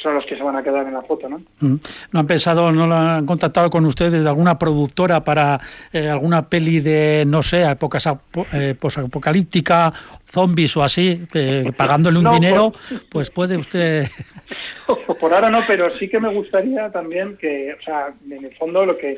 [0.01, 1.41] son los que se van a quedar en la foto, ¿no?
[1.59, 1.75] Mm.
[2.11, 5.59] ¿No han pensado, no lo han contactado con ustedes de alguna productora para
[5.93, 8.07] eh, alguna peli de, no sé, épocas
[8.53, 9.93] eh, posapocalíptica,
[10.25, 12.73] zombies o así, eh, pagándole un dinero,
[13.09, 14.07] pues puede usted...
[15.19, 18.85] Por ahora no, pero sí que me gustaría también que, o sea, en el fondo
[18.85, 19.17] lo que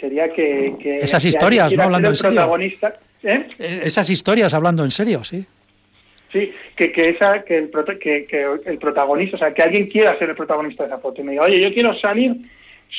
[0.00, 1.82] sería que, Esas historias, ¿no?
[1.82, 2.56] Hablando en serio.
[3.24, 3.48] ¿eh?
[3.58, 5.44] Esas historias hablando en serio, sí.
[6.34, 7.70] Sí, que, que, esa, que, el,
[8.00, 11.20] que, que el protagonista, o sea, que alguien quiera ser el protagonista de esa foto.
[11.20, 12.34] Y me diga, oye, yo quiero salir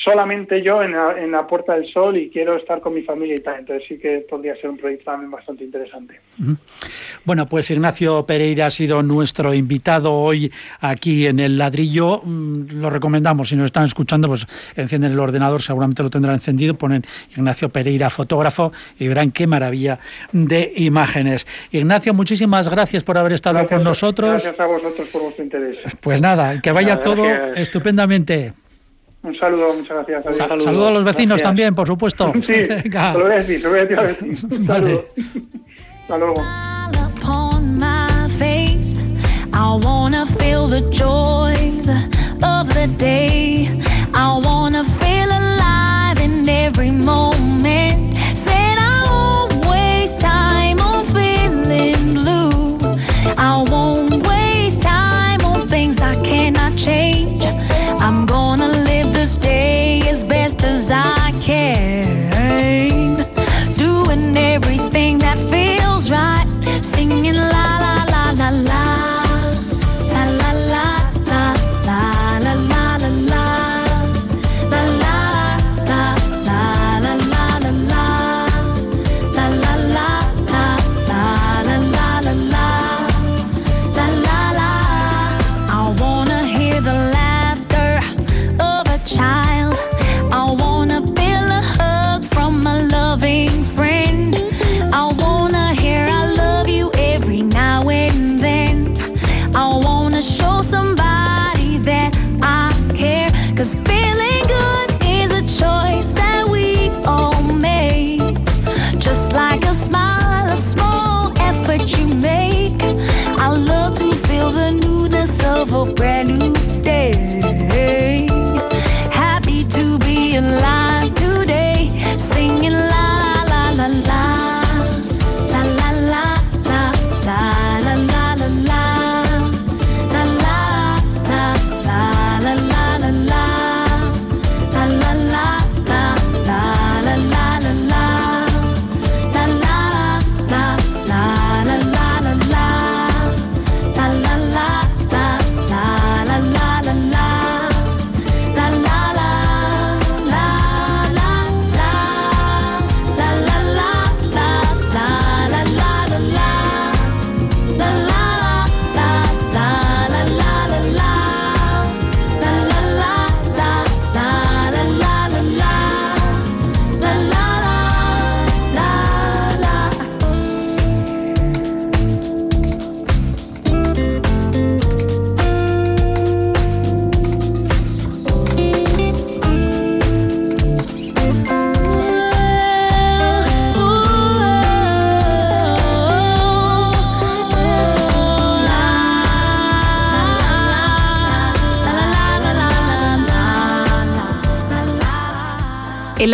[0.03, 3.59] solamente yo en la, Puerta del Sol y quiero estar con mi familia y tal.
[3.59, 6.19] Entonces sí que podría ser un proyecto también bastante interesante.
[7.23, 12.21] Bueno, pues Ignacio Pereira ha sido nuestro invitado hoy aquí en el ladrillo.
[12.23, 16.75] Mm, lo recomendamos, si nos están escuchando, pues encienden el ordenador, seguramente lo tendrán encendido,
[16.75, 19.99] ponen Ignacio Pereira fotógrafo y verán qué maravilla
[20.31, 21.47] de imágenes.
[21.71, 24.31] Ignacio, muchísimas gracias por haber estado con nosotros.
[24.31, 25.77] Gracias a vosotros por vuestro interés.
[26.01, 27.25] Pues nada, que vaya todo
[27.55, 28.53] estupendamente.
[29.25, 30.63] Un saludo, muchas gracias.
[30.63, 32.31] Saludo, a los vecinos también, por supuesto.
[32.41, 33.13] Sí, Venga.
[33.13, 34.43] lo voy a decir, lo voy a decir a vecinos.
[34.51, 35.05] Un saludo.
[36.01, 36.35] Hasta luego.
[39.57, 41.87] I wanna feel the joys
[42.43, 43.69] of the day.
[44.13, 47.34] I wanna feel alive in every moment.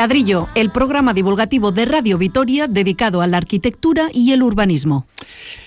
[0.02, 5.06] Ladrillo, el programa divulgativo de Radio Vitoria dedicado a la arquitectura y el urbanismo.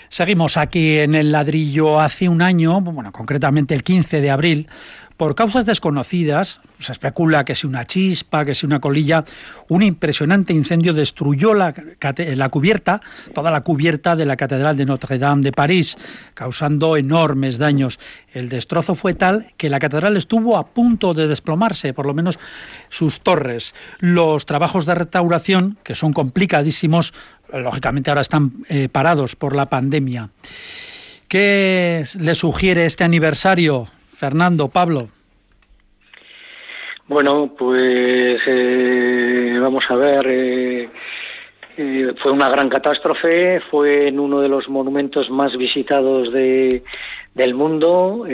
[0.09, 4.69] Seguimos aquí en el ladrillo hace un año, bueno, concretamente el 15 de abril,
[5.17, 9.25] por causas desconocidas, se especula que si una chispa, que si una colilla,
[9.69, 11.73] un impresionante incendio destruyó la,
[12.35, 13.01] la, cubierta,
[13.33, 15.97] toda la cubierta de la Catedral de Notre Dame de París,
[16.35, 18.01] causando enormes daños.
[18.33, 22.39] El destrozo fue tal que la catedral estuvo a punto de desplomarse, por lo menos
[22.89, 23.75] sus torres.
[24.01, 27.15] Los trabajos de restauración, que son complicadísimos,
[27.53, 30.31] lógicamente ahora están eh, parados por la pandemia.
[31.29, 33.89] ¿Qué le sugiere este aniversario?
[34.15, 35.09] Fernando, Pablo.
[37.07, 40.27] Bueno, pues eh, vamos a ver.
[40.27, 40.89] Eh,
[41.77, 46.83] eh, fue una gran catástrofe, fue en uno de los monumentos más visitados de,
[47.35, 48.25] del mundo,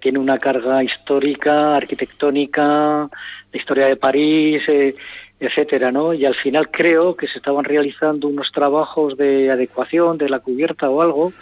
[0.00, 3.08] tiene una carga histórica, arquitectónica,
[3.50, 4.62] de historia de París,
[5.40, 6.12] etcétera, ¿no?
[6.12, 10.90] Y al final creo que se estaban realizando unos trabajos de adecuación de la cubierta
[10.90, 11.32] o algo,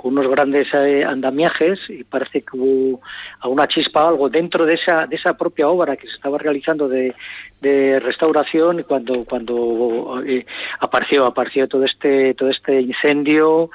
[0.00, 3.00] con unos grandes eh, andamiajes y parece que hubo
[3.44, 6.88] una chispa o algo dentro de esa de esa propia obra que se estaba realizando
[6.88, 7.16] de,
[7.60, 10.46] de restauración cuando cuando eh,
[10.78, 13.70] apareció apareció todo este todo este incendio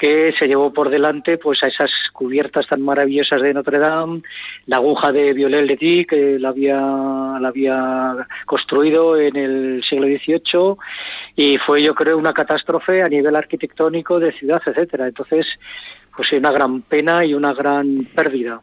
[0.00, 4.22] que se llevó por delante pues a esas cubiertas tan maravillosas de Notre Dame,
[4.64, 6.80] la aguja de Viollet-le-Duc que la había,
[7.38, 10.76] la había construido en el siglo XVIII
[11.36, 15.08] y fue yo creo una catástrofe a nivel arquitectónico de ciudad, etcétera.
[15.08, 15.46] Entonces,
[16.16, 18.58] pues una gran pena y una gran pérdida.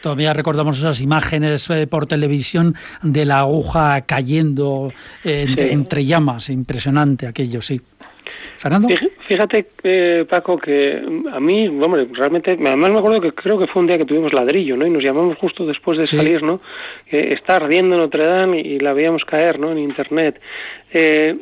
[0.00, 4.94] Todavía recordamos esas imágenes eh, por televisión de la aguja cayendo
[5.24, 7.82] entre llamas, impresionante aquello, sí.
[8.56, 8.88] Fernando.
[9.28, 13.82] Fíjate, eh, Paco, que a mí, hombre, realmente, además me acuerdo que creo que fue
[13.82, 14.86] un día que tuvimos ladrillo, ¿no?
[14.86, 16.60] Y nos llamamos justo después de salir, ¿no?
[17.06, 19.72] está ardiendo Notre Dame y la veíamos caer, ¿no?
[19.72, 20.40] En Internet.
[20.92, 21.36] Eh,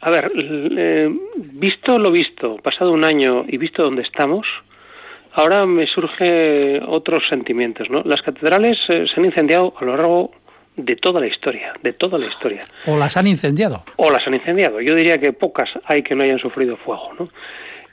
[0.00, 4.46] a ver, eh, visto lo visto, pasado un año y visto dónde estamos,
[5.32, 8.02] ahora me surgen otros sentimientos, ¿no?
[8.04, 10.30] Las catedrales se han incendiado a lo largo
[10.76, 12.64] de toda la historia, de toda la historia.
[12.86, 13.84] ¿O las han incendiado?
[13.96, 14.80] O las han incendiado.
[14.80, 17.28] Yo diría que pocas hay que no hayan sufrido fuego, ¿no?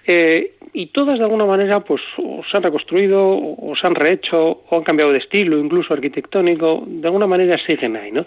[0.05, 4.63] Eh, y todas de alguna manera pues o se han reconstruido o se han rehecho
[4.69, 8.25] o han cambiado de estilo, incluso arquitectónico, de alguna manera siguen ahí, ¿no?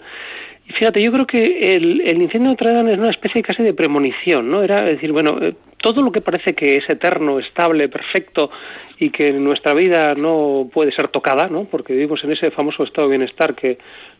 [0.67, 3.63] Y fíjate, yo creo que el, el incendio de Notre Dame es una especie casi
[3.63, 4.63] de premonición, ¿no?
[4.63, 8.49] Era decir, bueno, eh, todo lo que parece que es eterno, estable, perfecto
[8.99, 11.65] y que nuestra vida no puede ser tocada, ¿no?
[11.65, 13.77] Porque vivimos en ese famoso estado de bienestar que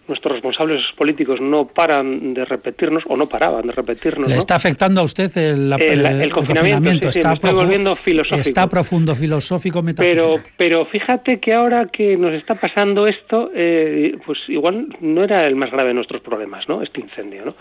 [0.08, 4.30] nuestros responsables políticos no paran de repetirnos o no paraban de repetirnos.
[4.30, 7.10] ¿Le está afectando a usted el, el, confinamiento?
[7.10, 8.42] está, volviendo filosófico.
[8.42, 10.16] está profundo filosófico, metafísico.
[10.16, 15.46] Pero, pero fíjate que ahora que nos está pasando esto, eh, pues igual no era
[15.46, 16.82] el más grave de nuestros problemas, ¿no?
[16.82, 17.56] Este incendio, ¿no?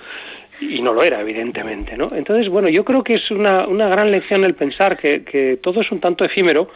[0.58, 2.08] y no lo era, evidentemente, ¿no?
[2.14, 5.82] Entonces, bueno, yo creo que es una, una gran lección el pensar que, que todo
[5.82, 6.70] es un tanto efímero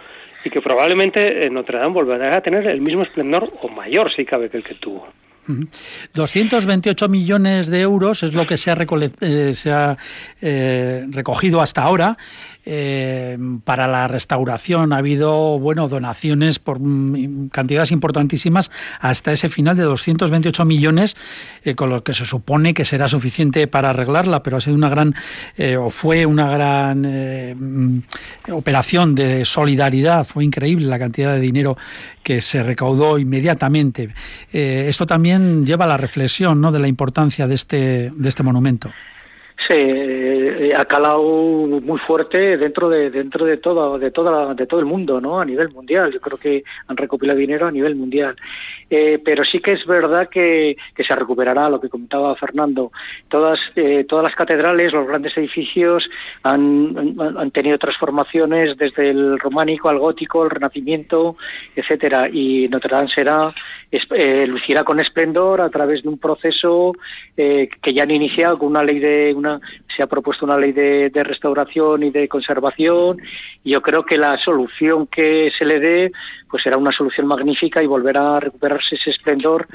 [0.44, 4.48] y que probablemente Notre Dame volverá a tener el mismo esplendor o mayor, si cabe,
[4.48, 5.08] que el que tuvo.
[6.14, 8.76] 228 millones de euros es lo que se ha,
[9.20, 9.96] eh, se ha
[10.40, 12.16] eh, recogido hasta ahora
[12.64, 14.92] eh, para la restauración.
[14.92, 21.16] Ha habido bueno donaciones por mm, cantidades importantísimas hasta ese final de 228 millones,
[21.76, 25.14] con lo que se supone que será suficiente para arreglarla, pero ha sido una gran
[25.78, 28.02] o fue una gran mm,
[28.52, 30.26] operación de solidaridad.
[30.26, 31.76] Fue increíble la cantidad de dinero
[32.22, 34.14] que se recaudó inmediatamente.
[34.52, 36.72] esto también lleva a la reflexión ¿no?
[36.72, 38.90] de la importancia de este, de este monumento.
[39.68, 44.80] Sí, eh, ha calado muy fuerte dentro de dentro de todo de toda de todo
[44.80, 45.38] el mundo, ¿no?
[45.38, 46.10] A nivel mundial.
[46.12, 48.36] Yo creo que han recopilado dinero a nivel mundial.
[48.88, 52.90] Eh, pero sí que es verdad que, que, se recuperará lo que comentaba Fernando.
[53.28, 56.08] Todas eh, todas las catedrales, los grandes edificios
[56.42, 61.36] han, han, tenido transformaciones desde el románico al gótico, el renacimiento,
[61.76, 62.30] etcétera.
[62.30, 63.54] Y Notre Dame será
[64.46, 66.92] lucirá con esplendor a través de un proceso
[67.36, 69.60] que ya han iniciado con una ley de una
[69.96, 73.18] se ha propuesto una ley de, restauración y de conservación
[73.64, 76.12] y yo creo que la solución que se le dé
[76.48, 79.66] pues será una solución magnífica y volverá a recuperarse ese esplendor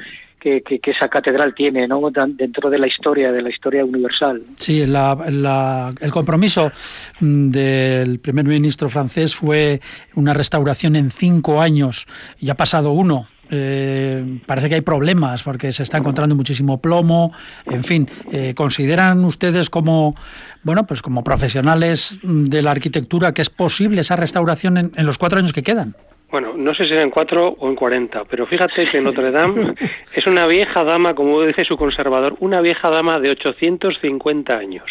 [0.63, 1.99] que, esa catedral tiene ¿no?
[2.11, 4.43] dentro de la historia, de la historia universal.
[4.57, 6.72] Sí, el compromiso
[7.20, 9.82] mm, del primer ministro francés fue
[10.16, 12.05] una restauración en cinco años,
[12.39, 17.32] y ha pasado uno, eh, parece que hay problemas porque se está encontrando muchísimo plomo.
[17.66, 20.16] En fin, eh, ¿consideran ustedes como,
[20.64, 25.18] bueno, pues como profesionales de la arquitectura que es posible esa restauración en, en los
[25.18, 25.96] cuatro años que quedan?
[26.32, 29.74] Bueno, no sé si en cuatro o en cuarenta, pero fíjate que Notre Dame
[30.14, 34.84] es una vieja dama, como dice su conservador, una vieja dama de 850 años.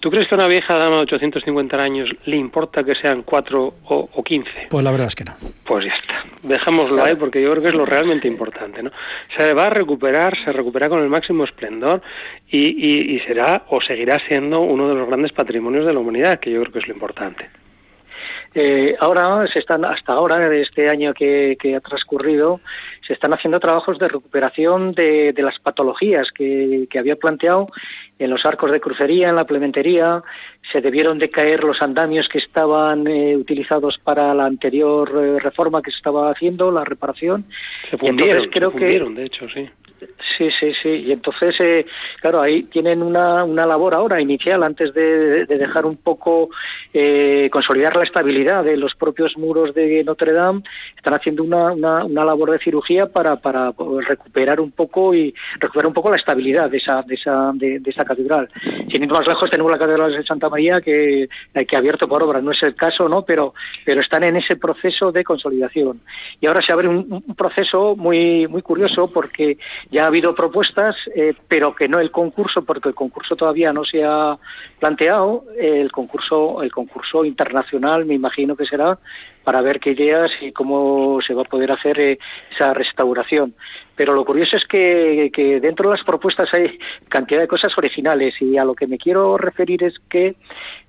[0.00, 3.74] ¿Tú crees que a una vieja dama de 850 años le importa que sean 4
[3.84, 4.50] o, 15?
[4.70, 5.32] Pues la verdad es que no.
[5.66, 6.24] Pues ya está.
[6.42, 8.82] Dejémoslo ahí porque yo creo que es lo realmente importante.
[8.82, 8.90] ¿no?
[9.36, 12.00] Se va a recuperar, se recupera con el máximo esplendor
[12.48, 16.50] y, y será o seguirá siendo uno de los grandes patrimonios de la humanidad, que
[16.50, 17.50] yo creo que es lo importante.
[18.54, 22.60] Eh, ahora se están, hasta ahora, de este año que, ha transcurrido,
[23.06, 27.68] se están haciendo trabajos de recuperación de, las patologías que, había planteado
[28.20, 30.22] en los arcos de crucería, en la plementería.
[30.72, 35.82] Se debieron de caer los andamios que estaban eh, utilizados para la anterior eh, reforma
[35.82, 37.44] que se estaba haciendo, la reparación.
[37.90, 39.68] Se fundieron, creo que, de hecho, sí.
[40.38, 40.88] Sí, sí, sí.
[40.88, 41.86] Y entonces, eh,
[42.20, 46.50] claro, ahí tienen una, una labor ahora inicial antes de, dejar un poco
[46.92, 50.62] eh, consolidar la estabilidad de los propios muros de Notre Dame.
[50.96, 53.72] Están haciendo una, una, labor de cirugía para, para
[54.06, 58.04] recuperar un poco y recuperar un poco la estabilidad de esa, de esa, de, esa
[58.04, 58.48] catedral.
[58.90, 61.28] Sin ir más lejos, tenemos la catedral de Santa María que,
[61.66, 62.40] que ha abierto por obra.
[62.40, 63.22] No es el caso, ¿no?
[63.22, 66.00] Pero, pero están en ese proceso de consolidación.
[66.40, 69.58] Y ahora se abre un, un proceso muy, muy curioso porque
[69.90, 73.84] ya ha habido propuestas, eh, pero que no el concurso, porque el concurso todavía no
[73.84, 74.36] se ha
[74.78, 75.44] planteado.
[75.58, 78.98] El concurso, el concurso internacional, me imagino que será
[79.50, 82.20] para ver qué ideas y cómo se va a poder hacer eh,
[82.54, 83.52] esa restauración.
[83.96, 86.78] Pero lo curioso es que, que, dentro de las propuestas hay
[87.08, 90.36] cantidad de cosas originales y a lo que me quiero referir es que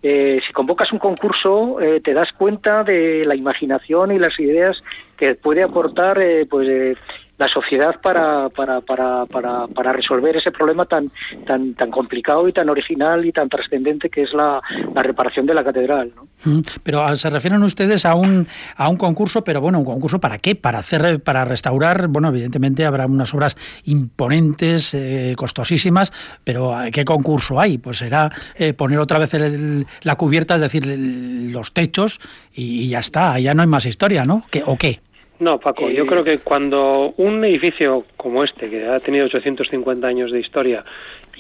[0.04, 4.84] eh, si convocas un concurso eh, te das cuenta de la imaginación y las ideas
[5.18, 6.98] que puede aportar pues
[7.42, 11.12] la sociedad para, para, para, para, para resolver ese problema tan,
[11.48, 14.62] tan, tan complicado y tan original y tan trascendente que es la,
[14.94, 16.12] la reparación de la catedral.
[16.16, 16.28] ¿no?
[16.46, 20.20] Mm, pero ah, se refieren ustedes a un, a un concurso, pero bueno, ¿un concurso
[20.20, 20.54] para qué?
[20.54, 26.14] Para hacer, para restaurar, bueno, evidentemente habrá unas obras imponentes, eh, costosísimas,
[26.44, 27.80] pero ah, ¿qué concurso hay?
[27.80, 32.20] Pues será eh, poner otra vez el, la cubierta, es decir, los techos
[32.54, 34.44] y, y, ya está, ya no hay más historia, ¿no?
[34.52, 35.02] ¿Qué, ¿O qué?
[35.42, 40.32] No, Paco, yo creo que cuando un edificio como este, que ha tenido 850 años
[40.32, 40.86] de historia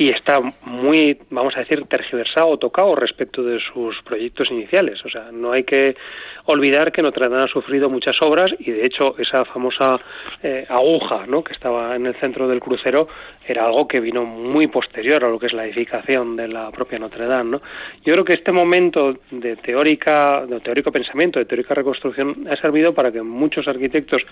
[0.01, 5.05] y está muy, vamos a decir, tergiversado o tocado respecto de sus proyectos iniciales.
[5.05, 5.95] O sea, no hay que
[6.45, 9.99] olvidar que Notre Dame ha sufrido muchas obras y, de hecho, esa famosa
[10.41, 11.43] eh, aguja ¿no?
[11.43, 13.07] que estaba en el centro del crucero
[13.47, 16.97] era algo que vino muy posterior a lo que es la edificación de la propia
[16.97, 17.51] Notre Dame.
[17.51, 17.61] ¿no?
[18.03, 22.95] Yo creo que este momento de teórica, de teórico pensamiento, de teórica reconstrucción, ha servido
[22.95, 24.23] para que muchos arquitectos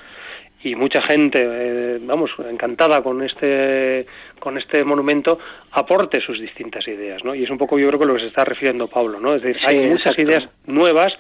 [0.63, 4.05] y mucha gente, eh, vamos, encantada con este
[4.39, 5.39] con este monumento,
[5.71, 7.35] aporte sus distintas ideas, ¿no?
[7.35, 9.35] Y es un poco, yo creo que lo que se está refiriendo Pablo, ¿no?
[9.35, 11.13] Es decir, hay muchas ideas nuevas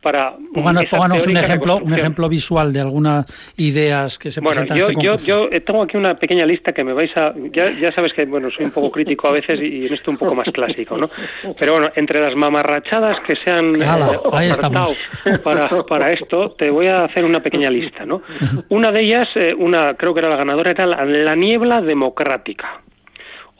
[0.00, 3.26] para pónganos, pónganos un ejemplo un ejemplo visual de algunas
[3.56, 6.72] ideas que se bueno, presentan yo, en este yo, yo tengo aquí una pequeña lista
[6.72, 9.60] que me vais a ya, ya sabes que bueno soy un poco crítico a veces
[9.60, 11.10] y en esto un poco más clásico no
[11.58, 16.86] pero bueno entre las mamarrachadas que se han Ala, eh, para, para esto te voy
[16.86, 18.22] a hacer una pequeña lista no
[18.70, 22.80] una de ellas eh, una creo que era la ganadora era la, la niebla democrática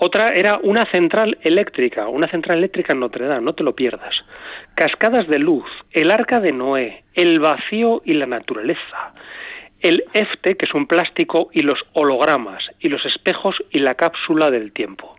[0.02, 4.24] otra era una central eléctrica, una central eléctrica en Notre Dame, no te lo pierdas.
[4.74, 9.12] Cascadas de luz, el arca de Noé, el vacío y la naturaleza.
[9.80, 14.50] El EFTE, que es un plástico, y los hologramas, y los espejos y la cápsula
[14.50, 15.16] del tiempo.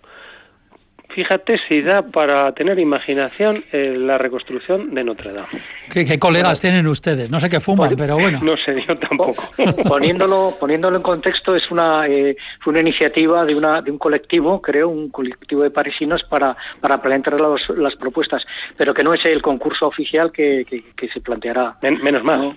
[1.16, 5.48] Fíjate si da para tener imaginación eh, la reconstrucción de Notre Dame.
[5.90, 7.30] ¿Qué, qué colegas tienen ustedes?
[7.30, 8.40] No sé qué fuman, pero bueno.
[8.42, 9.44] No sé, yo tampoco.
[9.88, 14.62] Poniéndolo, poniéndolo en contexto, es una eh, fue una iniciativa de una de un colectivo,
[14.62, 18.46] creo, un colectivo de parisinos para para plantear los, las propuestas,
[18.78, 21.78] pero que no es el concurso oficial que, que, que se planteará.
[21.82, 22.56] Men- menos mal.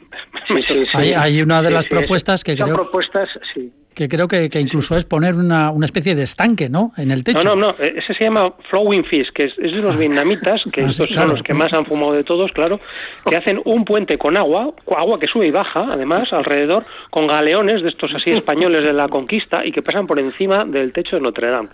[0.49, 0.97] Sí, sí, sí.
[0.97, 3.73] Hay, hay una de Sí, las sí, es- propuestas que son creo propuestas, sí.
[3.95, 6.93] Que creo que, que incluso es poner una, una especie de estanque, ¿no?
[6.97, 7.43] En el techo.
[7.45, 10.63] No, no, no, eh, ese se llama Flowing Fish, que es, es de los vietnamitas,
[10.73, 11.23] que Ah, sí, estos claro.
[11.29, 12.81] son los que más han fumado de todos, claro,
[13.25, 17.83] que hacen un puente con agua, agua que sube y baja, además, alrededor, con galeones
[17.83, 21.23] de estos así españoles de la conquista y que pasan por encima del techo de
[21.23, 21.69] Notre Dame.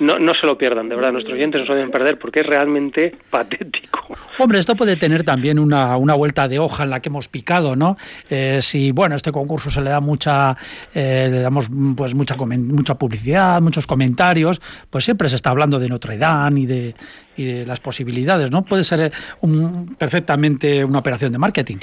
[0.00, 2.46] No, no se lo pierdan, de verdad, nuestros oyentes no se deben perder porque es
[2.46, 4.00] realmente patético.
[4.38, 7.76] Hombre, esto puede tener también una, una vuelta de hoja en la que hemos picado,
[7.76, 7.96] ¿no?
[8.28, 10.56] Eh, si, bueno, este concurso se le da mucha,
[10.94, 15.88] eh, le damos pues mucha, mucha publicidad, muchos comentarios, pues siempre se está hablando de
[15.88, 16.94] Notre Dame y de,
[17.36, 18.64] y de las posibilidades, ¿no?
[18.64, 19.10] Puede ser eh,
[19.42, 21.76] un- perfectamente una operación de marketing.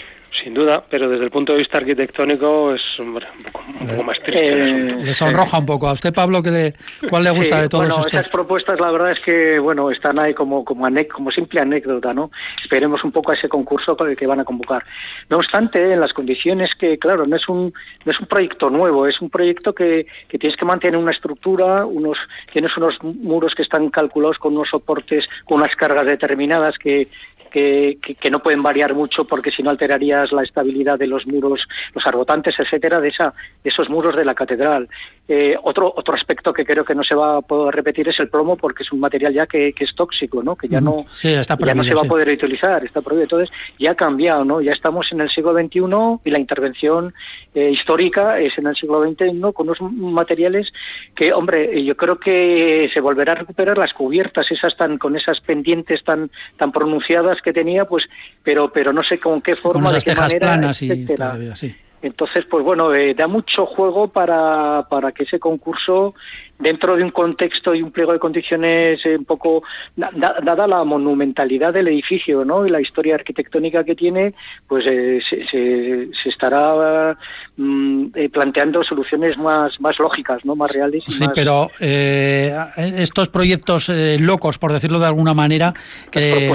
[0.44, 4.04] Sin duda, pero desde el punto de vista arquitectónico es hombre, un, poco, un poco
[4.04, 4.50] más triste.
[4.50, 4.96] Eh.
[5.04, 5.88] Le sonroja un poco.
[5.88, 6.74] ¿A usted, Pablo, que le,
[7.10, 8.14] cuál le gusta Sí, de todos bueno, estos?
[8.14, 12.32] esas propuestas la verdad es que bueno están ahí como como, como simple anécdota, ¿no?
[12.64, 14.84] Esperemos un poco a ese concurso con el que van a convocar.
[15.30, 17.74] No obstante, en las condiciones que claro no es un
[18.06, 21.86] no es un proyecto nuevo, es un proyecto que, que tienes que mantener una estructura,
[21.86, 22.18] unos
[22.52, 27.10] tienes unos muros que están calculados con unos soportes con unas cargas determinadas que
[27.52, 31.28] que, que, que no pueden variar mucho porque si no alterarías la estabilidad de los
[31.28, 33.34] muros, los arbotantes, etcétera, de esa,
[33.64, 34.89] de esos muros de la catedral.
[35.34, 38.27] Eh, otro otro aspecto que creo que no se va a poder repetir es el
[38.27, 40.57] plomo porque es un material ya que, que es tóxico, ¿no?
[40.57, 42.07] Que ya no Sí, está ya no se va sí.
[42.07, 43.23] a poder utilizar, está prohibido.
[43.23, 44.59] Entonces ya ha cambiado, ¿no?
[44.59, 45.79] Ya estamos en el siglo XXI
[46.25, 47.13] y la intervención
[47.55, 50.73] eh, histórica es en el siglo XXI con unos materiales
[51.15, 55.39] que, hombre, yo creo que se volverá a recuperar las cubiertas esas tan con esas
[55.39, 58.03] pendientes tan tan pronunciadas que tenía, pues,
[58.43, 60.91] pero pero no sé con qué Con forma, de esas qué tejas manera, planas y
[60.91, 61.15] etcétera.
[61.32, 61.73] todavía, sí.
[62.02, 66.16] Entonces, pues bueno, eh, da mucho juego para, para que ese concurso
[66.62, 69.64] dentro de un contexto y un pliego de condiciones un poco,
[69.95, 72.66] dada la monumentalidad del edificio ¿no?
[72.66, 74.36] y la historia arquitectónica que tiene,
[74.68, 77.18] pues se, se, estará
[77.62, 80.55] mm, planteando soluciones más, más lógicas, ¿no?
[80.55, 81.03] más reales.
[81.07, 85.74] sí, pero estos proyectos locos, por decirlo de alguna manera,
[86.09, 86.51] que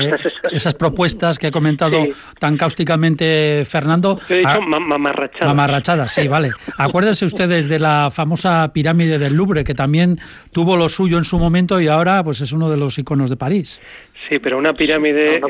[0.52, 0.74] esas.
[0.74, 2.06] propuestas que ha comentado
[2.38, 4.18] tan cáusticamente Fernando.
[4.28, 5.46] He dicho mamarrachadas.
[5.46, 6.50] Mamarrachadas, sí, vale.
[6.76, 10.20] Acuérdense ustedes de la famosa pirámide del Louvre, que también
[10.52, 13.36] tuvo lo suyo en su momento y ahora pues es uno de los iconos de
[13.36, 13.80] París.
[14.28, 15.42] Sí, pero una pirámide es,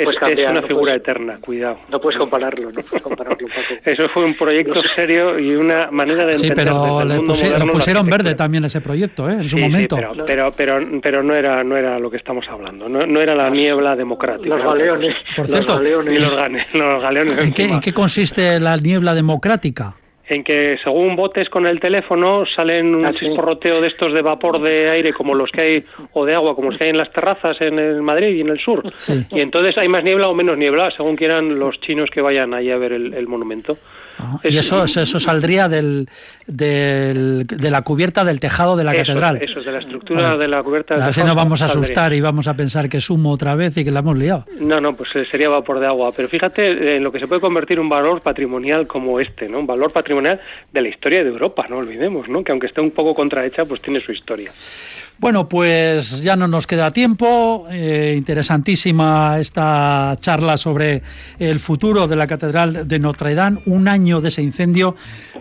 [0.51, 1.79] una figura eterna, cuidado.
[1.89, 3.47] No puedes compararlo, no puedes compararlo
[3.85, 8.07] Eso fue un proyecto serio y una manera de entender Sí, pero le lo pusieron
[8.07, 9.35] verde también ese proyecto, ¿eh?
[9.35, 9.97] en su momento.
[10.27, 13.49] pero, pero, pero, no era no era lo que estamos hablando, no, no era la
[13.51, 14.57] niebla democrática.
[14.57, 15.15] Los galeones.
[15.35, 16.67] Por cierto, los galeones.
[16.75, 19.95] los, galeones ¿En, qué, ¿En qué consiste la niebla democrática?
[20.29, 24.61] En que según botes con el teléfono salen un ah, chisporroteo de estos de vapor
[24.61, 27.13] de aire como los que hay o de agua como los que hay en las
[27.13, 28.83] terrazas en el Madrid y en el sur.
[29.31, 32.71] Y entonces hay más niebla o menos niebla según quieran los chinos que vayan allí
[32.71, 33.79] a ver el monumento
[34.45, 36.09] y eso, eso saldría del,
[36.47, 39.43] del, de la cubierta del tejado de la catedral.
[39.43, 42.49] Eso, de la estructura de la cubierta del Así nos vamos a asustar y vamos
[42.49, 44.47] a pensar que es humo otra vez y que la hemos liado.
[44.59, 46.13] No, no, pues eh, sería vapor de agua.
[46.17, 49.61] Pero fíjate en lo que se puede convertir un valor patrimonial como este, ¿no?
[49.61, 50.41] Un valor patrimonial
[50.73, 52.43] de la historia de Europa, no olvidemos, ¿no?
[52.43, 54.51] Que aunque esté un poco contrahecha, pues tiene su historia.
[55.19, 57.67] Bueno, pues ya no nos queda tiempo.
[57.71, 61.03] Eh, interesantísima esta charla sobre
[61.39, 63.61] el futuro de la Catedral de Notre Dame.
[63.65, 64.95] Un año de ese incendio,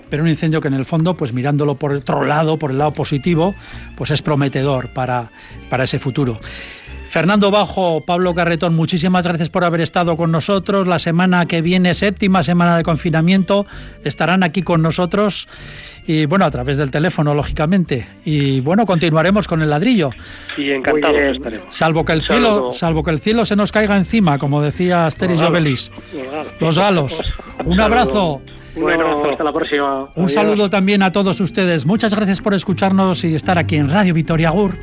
[0.09, 2.93] pero un incendio que en el fondo, pues mirándolo por otro lado, por el lado
[2.93, 3.53] positivo,
[3.97, 5.29] pues es prometedor para,
[5.69, 6.39] para ese futuro.
[7.09, 10.87] Fernando Bajo, Pablo Carretón, muchísimas gracias por haber estado con nosotros.
[10.87, 13.65] La semana que viene, séptima semana de confinamiento,
[14.03, 15.47] estarán aquí con nosotros
[16.07, 18.07] y bueno, a través del teléfono, lógicamente.
[18.25, 20.11] Y bueno, continuaremos con el ladrillo.
[20.57, 21.15] Y encantado
[21.69, 25.41] Salvo que el cielo, salvo que el cielo se nos caiga encima, como decía Asterix
[25.41, 25.91] Obelix.
[26.59, 27.21] Los galos.
[27.63, 28.41] Un abrazo.
[28.75, 30.09] Bueno, hasta la próxima.
[30.15, 31.85] Un saludo también a todos ustedes.
[31.85, 34.75] Muchas gracias por escucharnos y estar aquí en Radio Vitoria Gur.